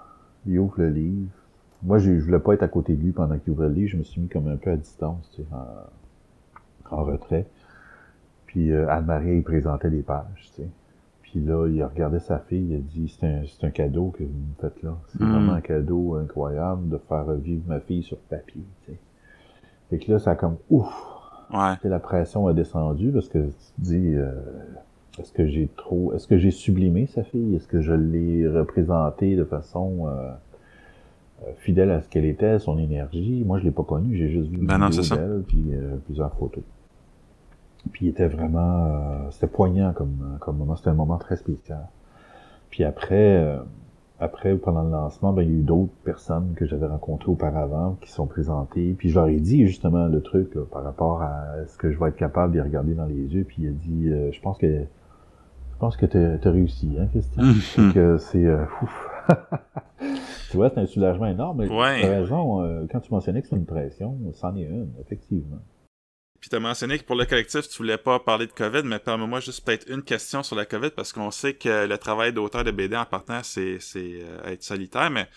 il 0.45 0.57
ouvre 0.60 0.75
le 0.77 0.89
livre. 0.89 1.27
Moi, 1.83 1.98
je, 1.98 2.17
je 2.17 2.24
voulais 2.24 2.39
pas 2.39 2.53
être 2.53 2.63
à 2.63 2.69
côté 2.69 2.95
de 2.95 3.01
lui 3.01 3.12
pendant 3.12 3.38
qu'il 3.39 3.51
ouvrait 3.51 3.67
le 3.67 3.74
livre. 3.74 3.89
Je 3.89 3.98
me 3.98 4.03
suis 4.03 4.21
mis 4.21 4.29
comme 4.29 4.48
un 4.48 4.55
peu 4.55 4.69
à 4.69 4.77
distance, 4.77 5.29
tu 5.36 5.41
sais, 5.41 5.48
en, 5.51 5.57
en 6.91 7.03
retrait. 7.03 7.45
Puis 8.45 8.71
euh, 8.71 8.89
Anne-Marie, 8.89 9.38
il 9.38 9.43
présentait 9.43 9.89
les 9.89 10.01
pages, 10.01 10.51
tu 10.55 10.62
sais. 10.63 10.67
Puis 11.24 11.39
là, 11.39 11.65
il 11.67 11.81
a 11.81 11.88
regardé 11.88 12.19
sa 12.19 12.39
fille, 12.39 12.67
il 12.71 12.75
a 12.75 12.79
dit 12.79 13.07
c'est 13.17 13.25
un, 13.25 13.41
c'est 13.48 13.65
un 13.65 13.69
cadeau 13.69 14.10
que 14.17 14.24
vous 14.24 14.29
me 14.29 14.60
faites 14.60 14.83
là. 14.83 14.98
C'est 15.07 15.21
Mm. 15.24 15.31
vraiment 15.31 15.53
un 15.53 15.62
cadeau 15.62 16.15
incroyable 16.15 16.89
de 16.89 16.98
faire 17.07 17.25
revivre 17.25 17.63
ma 17.67 17.79
fille 17.79 18.03
sur 18.03 18.17
papier, 18.17 18.62
tu 18.86 18.91
sais. 18.91 18.98
Fait 19.89 19.98
que 20.00 20.12
là, 20.12 20.19
ça 20.19 20.31
a 20.31 20.36
comme 20.36 20.57
ouf, 20.69 20.91
Ouais. 21.53 21.75
la 21.83 22.00
pression 22.00 22.48
a 22.48 22.53
descendu 22.53 23.12
parce 23.12 23.27
que 23.29 23.39
tu 23.39 23.51
te 23.51 23.81
dis 23.81 24.13
euh, 24.15 24.31
est-ce 25.19 25.31
que 25.33 25.45
j'ai 25.48 25.67
trop 25.77 26.13
est-ce 26.13 26.25
que 26.27 26.38
j'ai 26.38 26.51
sublimé 26.51 27.07
sa 27.07 27.24
fille? 27.24 27.55
Est-ce 27.55 27.67
que 27.67 27.81
je 27.81 27.91
l'ai 27.93 28.48
représentée 28.48 29.36
de 29.36 29.43
façon 29.43 30.07
euh, 30.07 30.31
fidèle 31.60 31.91
à 31.91 32.01
ce 32.01 32.07
qu'elle 32.10 32.24
était, 32.25 32.60
son 32.60 32.77
énergie? 32.77 33.43
Moi, 33.45 33.60
je 33.60 33.63
l'ai 33.65 33.71
pas 33.71 33.83
connue, 33.83 34.15
j'ai 34.15 34.29
juste 34.29 34.50
vu 34.50 34.57
une 34.60 34.65
Ben 34.65 34.77
non, 34.77 34.88
vidéo 34.88 35.03
c'est 35.03 35.10
ça. 35.10 35.17
d'elle, 35.17 35.43
puis 35.48 35.63
euh, 35.74 35.95
plusieurs 36.05 36.33
photos. 36.36 36.63
Puis 37.91 38.05
il 38.05 38.09
était 38.09 38.27
vraiment 38.27 38.85
euh, 38.85 39.31
c'était 39.31 39.47
poignant 39.47 39.91
comme, 39.93 40.38
comme 40.39 40.57
moment, 40.57 40.75
c'était 40.75 40.89
un 40.89 40.93
moment 40.95 41.17
très 41.17 41.35
spécial. 41.38 41.88
Puis 42.69 42.83
après, 42.83 43.38
euh, 43.38 43.57
après, 44.19 44.55
pendant 44.55 44.83
le 44.83 44.91
lancement, 44.91 45.33
ben, 45.33 45.41
il 45.41 45.50
y 45.50 45.51
a 45.51 45.57
eu 45.59 45.63
d'autres 45.63 45.91
personnes 46.03 46.53
que 46.55 46.65
j'avais 46.67 46.85
rencontrées 46.85 47.31
auparavant 47.31 47.97
qui 48.01 48.11
sont 48.11 48.27
présentées. 48.27 48.93
Puis 48.97 49.09
je 49.09 49.15
leur 49.15 49.27
ai 49.27 49.39
dit 49.39 49.65
justement 49.65 50.05
le 50.07 50.21
truc 50.21 50.53
là, 50.55 50.61
par 50.71 50.83
rapport 50.83 51.21
à 51.23 51.43
est-ce 51.63 51.75
que 51.77 51.91
je 51.91 52.00
vais 52.00 52.09
être 52.09 52.15
capable 52.17 52.53
de 52.53 52.57
les 52.57 52.63
regarder 52.63 52.93
dans 52.93 53.05
les 53.07 53.15
yeux. 53.33 53.43
Puis 53.43 53.63
il 53.63 53.67
a 53.69 53.71
dit 53.71 54.09
euh, 54.09 54.31
je 54.31 54.39
pense 54.41 54.57
que 54.59 54.67
je 54.67 55.77
pense 55.79 55.97
que 55.97 56.05
t'as 56.05 56.47
as 56.47 56.51
réussi, 56.51 56.95
hein, 57.00 57.07
Christian? 57.07 57.43
Fait 57.55 57.81
Mhm. 57.81 57.93
que 57.93 58.17
c'est 58.19 58.45
euh, 58.45 58.63
ouf. 58.83 59.09
tu 60.51 60.57
vois, 60.57 60.69
c'est 60.69 60.79
un 60.79 60.85
soulagement 60.85 61.25
énorme. 61.25 61.57
Mais 61.63 61.67
Ouais. 61.69 62.01
t'as 62.01 62.07
raison, 62.07 62.61
euh, 62.61 62.85
quand 62.91 63.00
tu 63.00 63.11
mentionnais 63.11 63.41
que 63.41 63.47
c'est 63.47 63.55
une 63.55 63.65
pression, 63.65 64.15
c'en 64.33 64.55
est 64.55 64.61
une, 64.65 64.89
effectivement. 65.00 65.57
Puis 66.41 66.50
tu 66.50 66.55
as 66.55 66.60
mentionné 66.60 66.98
que 66.98 67.03
pour 67.03 67.15
le 67.15 67.25
collectif, 67.25 67.69
tu 67.69 67.77
voulais 67.77 67.98
pas 67.98 68.19
parler 68.19 68.48
de 68.48 68.51
COVID, 68.51 68.81
mais 68.83 69.00
permets-moi 69.00 69.39
juste 69.39 69.63
peut-être 69.63 69.88
une 69.89 70.01
question 70.01 70.41
sur 70.43 70.55
la 70.55 70.65
COVID, 70.65 70.89
parce 70.89 71.13
qu'on 71.13 71.31
sait 71.31 71.53
que 71.53 71.86
le 71.88 71.98
travail 71.98 72.33
d'auteur 72.33 72.63
de 72.63 72.71
BD 72.71 72.98
en 72.98 73.05
partant, 73.05 73.41
c'est 73.43 73.79
euh, 73.95 74.43
être 74.45 74.63
solitaire, 74.63 75.12
mais 75.12 75.27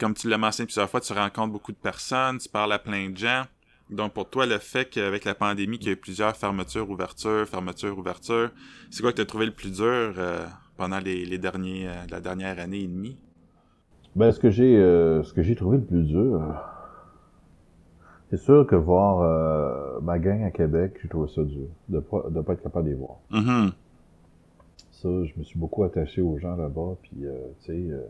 comme 0.00 0.14
tu 0.14 0.28
l'as 0.28 0.38
mentionné 0.38 0.66
plusieurs 0.66 0.90
fois, 0.90 1.00
tu 1.00 1.12
rencontres 1.12 1.52
beaucoup 1.52 1.72
de 1.72 1.76
personnes, 1.76 2.38
tu 2.38 2.48
parles 2.48 2.72
à 2.72 2.78
plein 2.78 3.10
de 3.10 3.16
gens. 3.16 3.44
Donc 3.90 4.14
pour 4.14 4.28
toi, 4.28 4.46
le 4.46 4.58
fait 4.58 4.86
qu'avec 4.86 5.24
la 5.24 5.34
pandémie, 5.34 5.78
qu'il 5.78 5.88
y 5.88 5.90
a 5.90 5.92
eu 5.92 5.96
plusieurs 5.96 6.36
fermetures, 6.36 6.90
ouvertures, 6.90 7.46
fermetures, 7.46 7.96
ouvertures, 7.96 8.50
c'est 8.90 9.00
quoi 9.00 9.12
que 9.12 9.16
tu 9.16 9.22
as 9.22 9.26
trouvé 9.26 9.46
le 9.46 9.52
plus 9.52 9.70
dur 9.70 10.14
euh, 10.18 10.44
pendant 10.76 10.98
les, 10.98 11.24
les 11.24 11.38
derniers, 11.38 11.86
euh, 11.86 11.92
la 12.10 12.20
dernière 12.20 12.58
année 12.58 12.80
et 12.80 12.88
demie? 12.88 13.16
Ben, 14.16 14.32
ce 14.32 14.40
que 14.40 14.50
j'ai 14.50 14.76
euh, 14.76 15.22
ce 15.22 15.32
que 15.32 15.42
j'ai 15.42 15.54
trouvé 15.54 15.76
le 15.76 15.84
plus 15.84 16.02
dur, 16.02 16.42
c'est 18.36 18.44
sûr 18.44 18.66
que 18.66 18.76
voir 18.76 19.20
euh, 19.20 20.00
ma 20.02 20.18
gang 20.18 20.42
à 20.42 20.50
Québec, 20.50 20.98
j'ai 21.02 21.08
trouvé 21.08 21.28
ça 21.28 21.42
dur, 21.42 21.68
de 21.88 22.00
pas, 22.00 22.24
de 22.30 22.40
pas 22.40 22.52
être 22.52 22.62
capable 22.62 22.86
de 22.86 22.90
les 22.90 22.96
voir. 22.96 23.16
Mhm. 23.30 23.72
Ça, 24.92 25.08
je 25.24 25.32
me 25.38 25.44
suis 25.44 25.58
beaucoup 25.58 25.84
attaché 25.84 26.20
aux 26.20 26.38
gens 26.38 26.56
là-bas, 26.56 26.96
puis 27.02 27.24
euh, 27.24 27.32
tu 27.60 27.66
sais, 27.66 27.92
euh, 27.92 28.00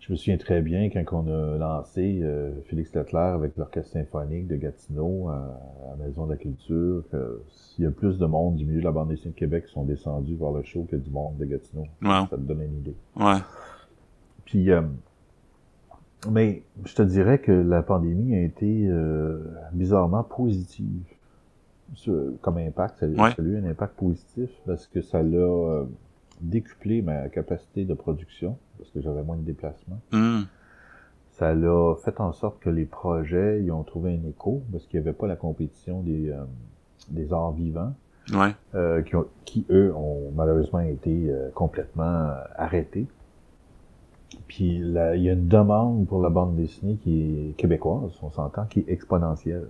je 0.00 0.12
me 0.12 0.16
souviens 0.16 0.36
très 0.36 0.62
bien 0.62 0.88
quand 0.90 1.24
on 1.24 1.28
a 1.28 1.58
lancé 1.58 2.24
Félix 2.66 2.94
Leclerc 2.94 3.34
avec 3.34 3.56
l'orchestre 3.56 3.92
symphonique 3.92 4.48
de 4.48 4.56
Gatineau 4.56 5.28
à, 5.28 5.34
à 5.34 5.90
la 5.90 6.06
Maison 6.06 6.24
de 6.24 6.30
la 6.32 6.36
Culture, 6.38 7.04
que 7.12 7.42
s'il 7.50 7.84
y 7.84 7.86
a 7.86 7.90
plus 7.90 8.18
de 8.18 8.24
monde 8.24 8.56
du 8.56 8.64
milieu 8.64 8.80
de 8.80 8.84
la 8.84 8.92
bande 8.92 9.10
dessinée 9.10 9.34
de 9.34 9.38
Québec 9.38 9.66
qui 9.66 9.72
sont 9.72 9.84
descendus 9.84 10.34
voir 10.34 10.52
le 10.52 10.62
show 10.62 10.86
que 10.90 10.96
du 10.96 11.10
monde 11.10 11.36
de 11.36 11.44
Gatineau. 11.44 11.86
Wow. 12.02 12.26
Ça 12.30 12.36
te 12.36 12.40
donne 12.40 12.62
une 12.62 12.78
idée. 12.78 12.96
Ouais. 13.14 13.40
Puis, 14.46 14.70
euh, 14.70 14.80
mais 16.28 16.62
je 16.84 16.94
te 16.94 17.02
dirais 17.02 17.38
que 17.38 17.52
la 17.52 17.82
pandémie 17.82 18.34
a 18.34 18.42
été 18.42 18.86
euh, 18.88 19.38
bizarrement 19.72 20.22
positive 20.24 21.02
comme 22.42 22.58
impact. 22.58 22.98
Ça, 23.00 23.06
Ouais. 23.06 23.30
ça 23.30 23.42
a 23.42 23.44
eu 23.44 23.56
un 23.58 23.64
impact 23.68 23.96
positif 23.96 24.50
parce 24.66 24.86
que 24.86 25.00
ça 25.00 25.22
l'a 25.22 25.38
euh, 25.38 25.84
décuplé 26.40 27.02
ma 27.02 27.28
capacité 27.28 27.84
de 27.84 27.94
production 27.94 28.56
parce 28.78 28.90
que 28.90 29.00
j'avais 29.00 29.22
moins 29.22 29.36
de 29.36 29.42
déplacements. 29.42 30.00
Mhm. 30.12 30.46
Ça 31.32 31.54
l'a 31.54 31.94
fait 32.04 32.20
en 32.20 32.32
sorte 32.32 32.60
que 32.60 32.70
les 32.70 32.84
projets 32.84 33.62
ils 33.62 33.72
ont 33.72 33.82
trouvé 33.82 34.12
un 34.22 34.28
écho 34.28 34.62
parce 34.70 34.86
qu'il 34.86 35.00
n'y 35.00 35.06
avait 35.08 35.16
pas 35.16 35.26
la 35.26 35.36
compétition 35.36 36.02
des, 36.02 36.30
euh, 36.30 36.44
des 37.08 37.32
arts 37.32 37.52
vivants 37.52 37.94
Ouais. 38.32 38.54
euh, 38.74 39.02
qui, 39.02 39.16
ont- 39.16 39.26
qui, 39.44 39.66
eux, 39.70 39.92
ont 39.96 40.30
malheureusement 40.36 40.80
été 40.80 41.28
euh, 41.30 41.48
complètement 41.54 42.28
arrêtés. 42.56 43.06
Puis 44.48 44.78
là, 44.78 45.16
il 45.16 45.22
y 45.22 45.28
a 45.28 45.32
une 45.32 45.48
demande 45.48 46.06
pour 46.06 46.20
la 46.22 46.30
bande 46.30 46.56
dessinée 46.56 46.96
qui 47.02 47.22
est 47.50 47.56
québécoise, 47.56 48.12
on 48.22 48.30
s'entend, 48.30 48.64
qui 48.66 48.80
est 48.80 48.88
exponentielle. 48.88 49.66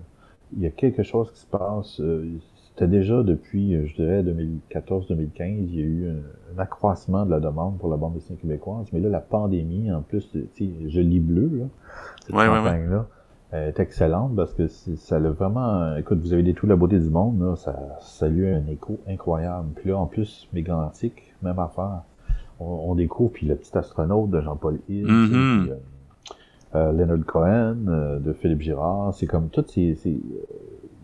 Il 0.57 0.63
y 0.63 0.67
a 0.67 0.71
quelque 0.71 1.03
chose 1.03 1.31
qui 1.33 1.41
se 1.41 1.47
passe. 1.47 2.01
euh, 2.01 2.27
C'était 2.71 2.89
déjà 2.89 3.23
depuis, 3.23 3.75
euh, 3.75 3.87
je 3.87 3.95
dirais, 3.95 4.23
2014-2015, 4.23 5.67
il 5.69 5.75
y 5.75 5.81
a 5.81 5.85
eu 5.85 6.09
un, 6.11 6.57
un 6.57 6.59
accroissement 6.63 7.25
de 7.27 7.31
la 7.31 7.41
demande 7.41 7.79
pour 7.79 7.89
la 7.91 7.97
bande 7.97 8.15
dessinée 8.15 8.39
québécoise. 8.39 8.87
Mais 8.93 9.01
là, 9.01 9.09
la 9.09 9.21
pandémie, 9.21 9.91
en 9.93 10.03
plus, 10.03 10.29
tu 10.33 10.49
sais, 10.55 10.71
je 10.89 11.01
lis 11.01 11.21
bleu, 11.21 11.51
là, 11.53 11.65
cette 12.27 12.35
Ouais, 12.35 12.49
ouais, 12.49 12.49
ouais. 12.49 12.57
campagne-là, 12.57 13.07
elle 13.53 13.69
est 13.69 13.81
excellente 13.81 14.35
parce 14.37 14.55
que 14.55 14.69
ça 14.69 15.17
a 15.17 15.21
vraiment... 15.21 15.97
Écoute, 15.97 16.21
vous 16.21 16.33
avez 16.33 16.43
détruit 16.43 16.69
la 16.69 16.77
beauté 16.77 16.99
du 16.99 17.09
monde, 17.11 17.41
là, 17.41 17.57
ça, 17.57 17.99
ça 18.01 18.27
a 18.27 18.29
eu 18.29 18.47
un 18.55 18.67
écho 18.69 18.99
incroyable. 19.09 19.69
Puis 19.77 19.91
là, 19.91 19.99
en 19.99 20.07
plus, 20.07 20.49
mégantique, 20.53 21.35
même 21.43 21.59
affaire. 21.59 22.03
On, 22.61 22.91
on 22.91 22.95
découvre, 22.95 23.33
puis 23.33 23.47
le 23.47 23.57
petit 23.57 23.77
astronaute 23.77 24.31
de 24.31 24.41
Jean-Paul 24.41 24.79
Hill, 24.89 25.07
puis, 25.07 25.73
euh, 26.77 26.93
Leonard 26.93 27.25
Cohen, 27.27 27.77
euh, 27.89 28.19
de 28.21 28.33
Philippe 28.33 28.61
Girard, 28.61 29.15
c'est 29.15 29.27
comme 29.27 29.49
tout, 29.49 29.65
c'est... 29.67 29.95
c'est, 29.97 30.11
euh, 30.11 30.47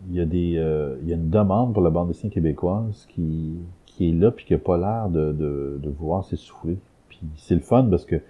Il 0.09 0.15
y 0.15 0.21
a 0.21 0.25
des, 0.25 0.55
euh, 0.57 0.95
il 1.03 1.09
y 1.09 1.13
a 1.13 1.17
une 1.17 1.31
demande 1.31 1.73
pour 1.73 1.83
la 1.83 1.91
bande 1.91 2.07
dessinée 2.09 2.33
québécoise 2.33 3.07
qui, 3.09 3.57
qui 3.87 4.11
est 4.11 4.13
là 4.13 4.31
puis 4.31 4.45
qui 4.45 4.55
a 4.55 4.59
pas 4.59 4.79
l'air 4.79 5.09
de, 5.09 5.33
de, 5.33 5.81
de 5.83 5.91
vouloir 5.91 6.25
s'essouffler. 6.25 6.79
Puis 7.09 7.19
c'est 7.37 7.57
le 7.57 7.61
fun 7.61 7.89
parce 7.91 8.05
que 8.05 8.21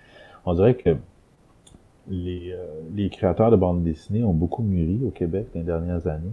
on 0.47 0.55
dirait 0.55 0.77
que 0.77 0.97
les, 2.09 2.53
euh, 2.53 2.65
les 2.95 3.11
créateurs 3.11 3.51
de 3.51 3.57
bande 3.57 3.83
dessinée 3.83 4.25
ont 4.25 4.33
beaucoup 4.33 4.62
mûri 4.62 5.01
au 5.05 5.11
Québec 5.11 5.49
dans 5.53 5.61
les 5.61 5.67
dernières 5.67 6.07
années. 6.07 6.33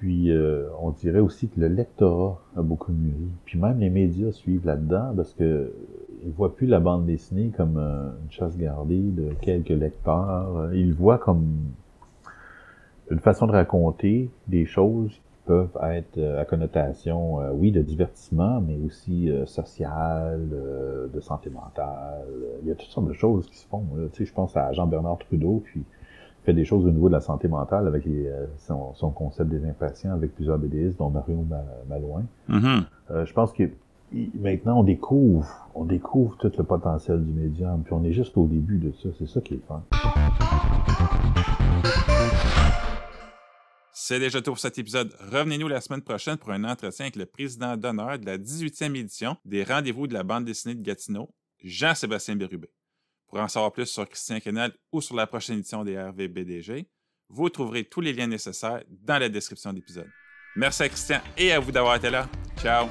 Puis 0.00 0.30
euh, 0.30 0.66
on 0.80 0.90
dirait 0.92 1.20
aussi 1.20 1.48
que 1.48 1.60
le 1.60 1.68
lectorat 1.68 2.40
a 2.56 2.62
beaucoup 2.62 2.90
mûri. 2.90 3.28
Puis 3.44 3.58
même 3.58 3.78
les 3.80 3.90
médias 3.90 4.32
suivent 4.32 4.64
là-dedans 4.64 5.12
parce 5.14 5.34
que 5.34 5.72
ils 6.24 6.32
voient 6.32 6.56
plus 6.56 6.66
la 6.66 6.80
bande 6.80 7.04
dessinée 7.04 7.50
comme 7.54 7.76
euh, 7.76 8.08
une 8.24 8.30
chasse 8.30 8.56
gardée 8.56 8.98
de 8.98 9.34
quelques 9.42 9.68
lecteurs. 9.68 10.70
Ils 10.72 10.94
voient 10.94 11.18
comme 11.18 11.44
une 13.10 13.18
façon 13.18 13.46
de 13.46 13.52
raconter 13.52 14.30
des 14.48 14.64
choses 14.64 15.10
qui 15.10 15.38
peuvent 15.44 15.78
être 15.82 16.16
euh, 16.16 16.40
à 16.40 16.46
connotation, 16.46 17.42
euh, 17.42 17.50
oui, 17.52 17.70
de 17.70 17.82
divertissement, 17.82 18.62
mais 18.62 18.78
aussi 18.78 19.30
euh, 19.30 19.44
sociale, 19.44 20.48
euh, 20.52 21.08
de 21.08 21.20
santé 21.20 21.50
mentale. 21.50 22.24
Il 22.62 22.68
y 22.68 22.72
a 22.72 22.74
toutes 22.74 22.88
sortes 22.88 23.08
de 23.08 23.12
choses 23.12 23.46
qui 23.50 23.58
se 23.58 23.66
font. 23.66 23.84
Tu 24.14 24.18
sais, 24.18 24.24
je 24.24 24.32
pense 24.32 24.56
à 24.56 24.72
Jean-Bernard 24.72 25.18
Trudeau, 25.18 25.62
puis 25.62 25.82
fait 26.44 26.52
des 26.54 26.64
choses 26.64 26.86
au 26.86 26.90
niveau 26.90 27.08
de 27.08 27.12
la 27.14 27.20
santé 27.20 27.48
mentale 27.48 27.86
avec 27.86 28.04
les, 28.04 28.26
euh, 28.26 28.46
son, 28.58 28.94
son 28.94 29.10
concept 29.10 29.50
des 29.50 29.64
impatients 29.68 30.12
avec 30.12 30.34
plusieurs 30.34 30.58
BDistes, 30.58 30.98
dont 30.98 31.10
Mario 31.10 31.44
Ma- 31.48 31.62
Malouin. 31.88 32.24
Mhm. 32.48 32.84
Euh, 33.10 33.26
je 33.26 33.32
pense 33.32 33.52
que 33.52 33.64
maintenant 34.34 34.80
on 34.80 34.82
découvre, 34.84 35.46
on 35.74 35.84
découvre 35.84 36.36
tout 36.38 36.50
le 36.56 36.64
potentiel 36.64 37.24
du 37.24 37.32
médium, 37.32 37.82
puis 37.82 37.92
on 37.92 38.02
est 38.04 38.12
juste 38.12 38.36
au 38.36 38.46
début 38.46 38.78
de 38.78 38.92
ça. 38.92 39.08
C'est 39.18 39.28
ça 39.28 39.40
qui 39.40 39.54
est 39.54 39.58
le 39.58 39.62
fun. 39.68 39.82
C'est 43.92 44.18
déjà 44.18 44.40
tout 44.40 44.50
pour 44.52 44.58
cet 44.58 44.78
épisode. 44.78 45.12
Revenez-nous 45.30 45.68
la 45.68 45.80
semaine 45.80 46.00
prochaine 46.02 46.36
pour 46.36 46.50
un 46.50 46.64
entretien 46.64 47.04
avec 47.04 47.16
le 47.16 47.26
président 47.26 47.76
d'honneur 47.76 48.18
de 48.18 48.26
la 48.26 48.38
18e 48.38 48.96
édition 48.96 49.36
des 49.44 49.62
Rendez-vous 49.62 50.06
de 50.06 50.14
la 50.14 50.22
bande 50.24 50.44
dessinée 50.44 50.74
de 50.74 50.82
Gatineau, 50.82 51.28
Jean-Sébastien 51.62 52.34
Bérubé. 52.34 52.68
Pour 53.30 53.40
en 53.40 53.48
savoir 53.48 53.72
plus 53.72 53.86
sur 53.86 54.08
Christian 54.08 54.40
Kennel 54.40 54.72
ou 54.92 55.00
sur 55.00 55.14
la 55.14 55.26
prochaine 55.26 55.58
édition 55.58 55.84
des 55.84 55.98
RVBDG, 55.98 56.88
vous 57.28 57.48
trouverez 57.48 57.84
tous 57.84 58.00
les 58.00 58.12
liens 58.12 58.26
nécessaires 58.26 58.82
dans 58.88 59.18
la 59.18 59.28
description 59.28 59.70
de 59.70 59.76
l'épisode. 59.76 60.10
Merci 60.56 60.82
à 60.82 60.88
Christian 60.88 61.20
et 61.38 61.52
à 61.52 61.60
vous 61.60 61.70
d'avoir 61.70 61.94
été 61.94 62.10
là. 62.10 62.28
Ciao! 62.60 62.88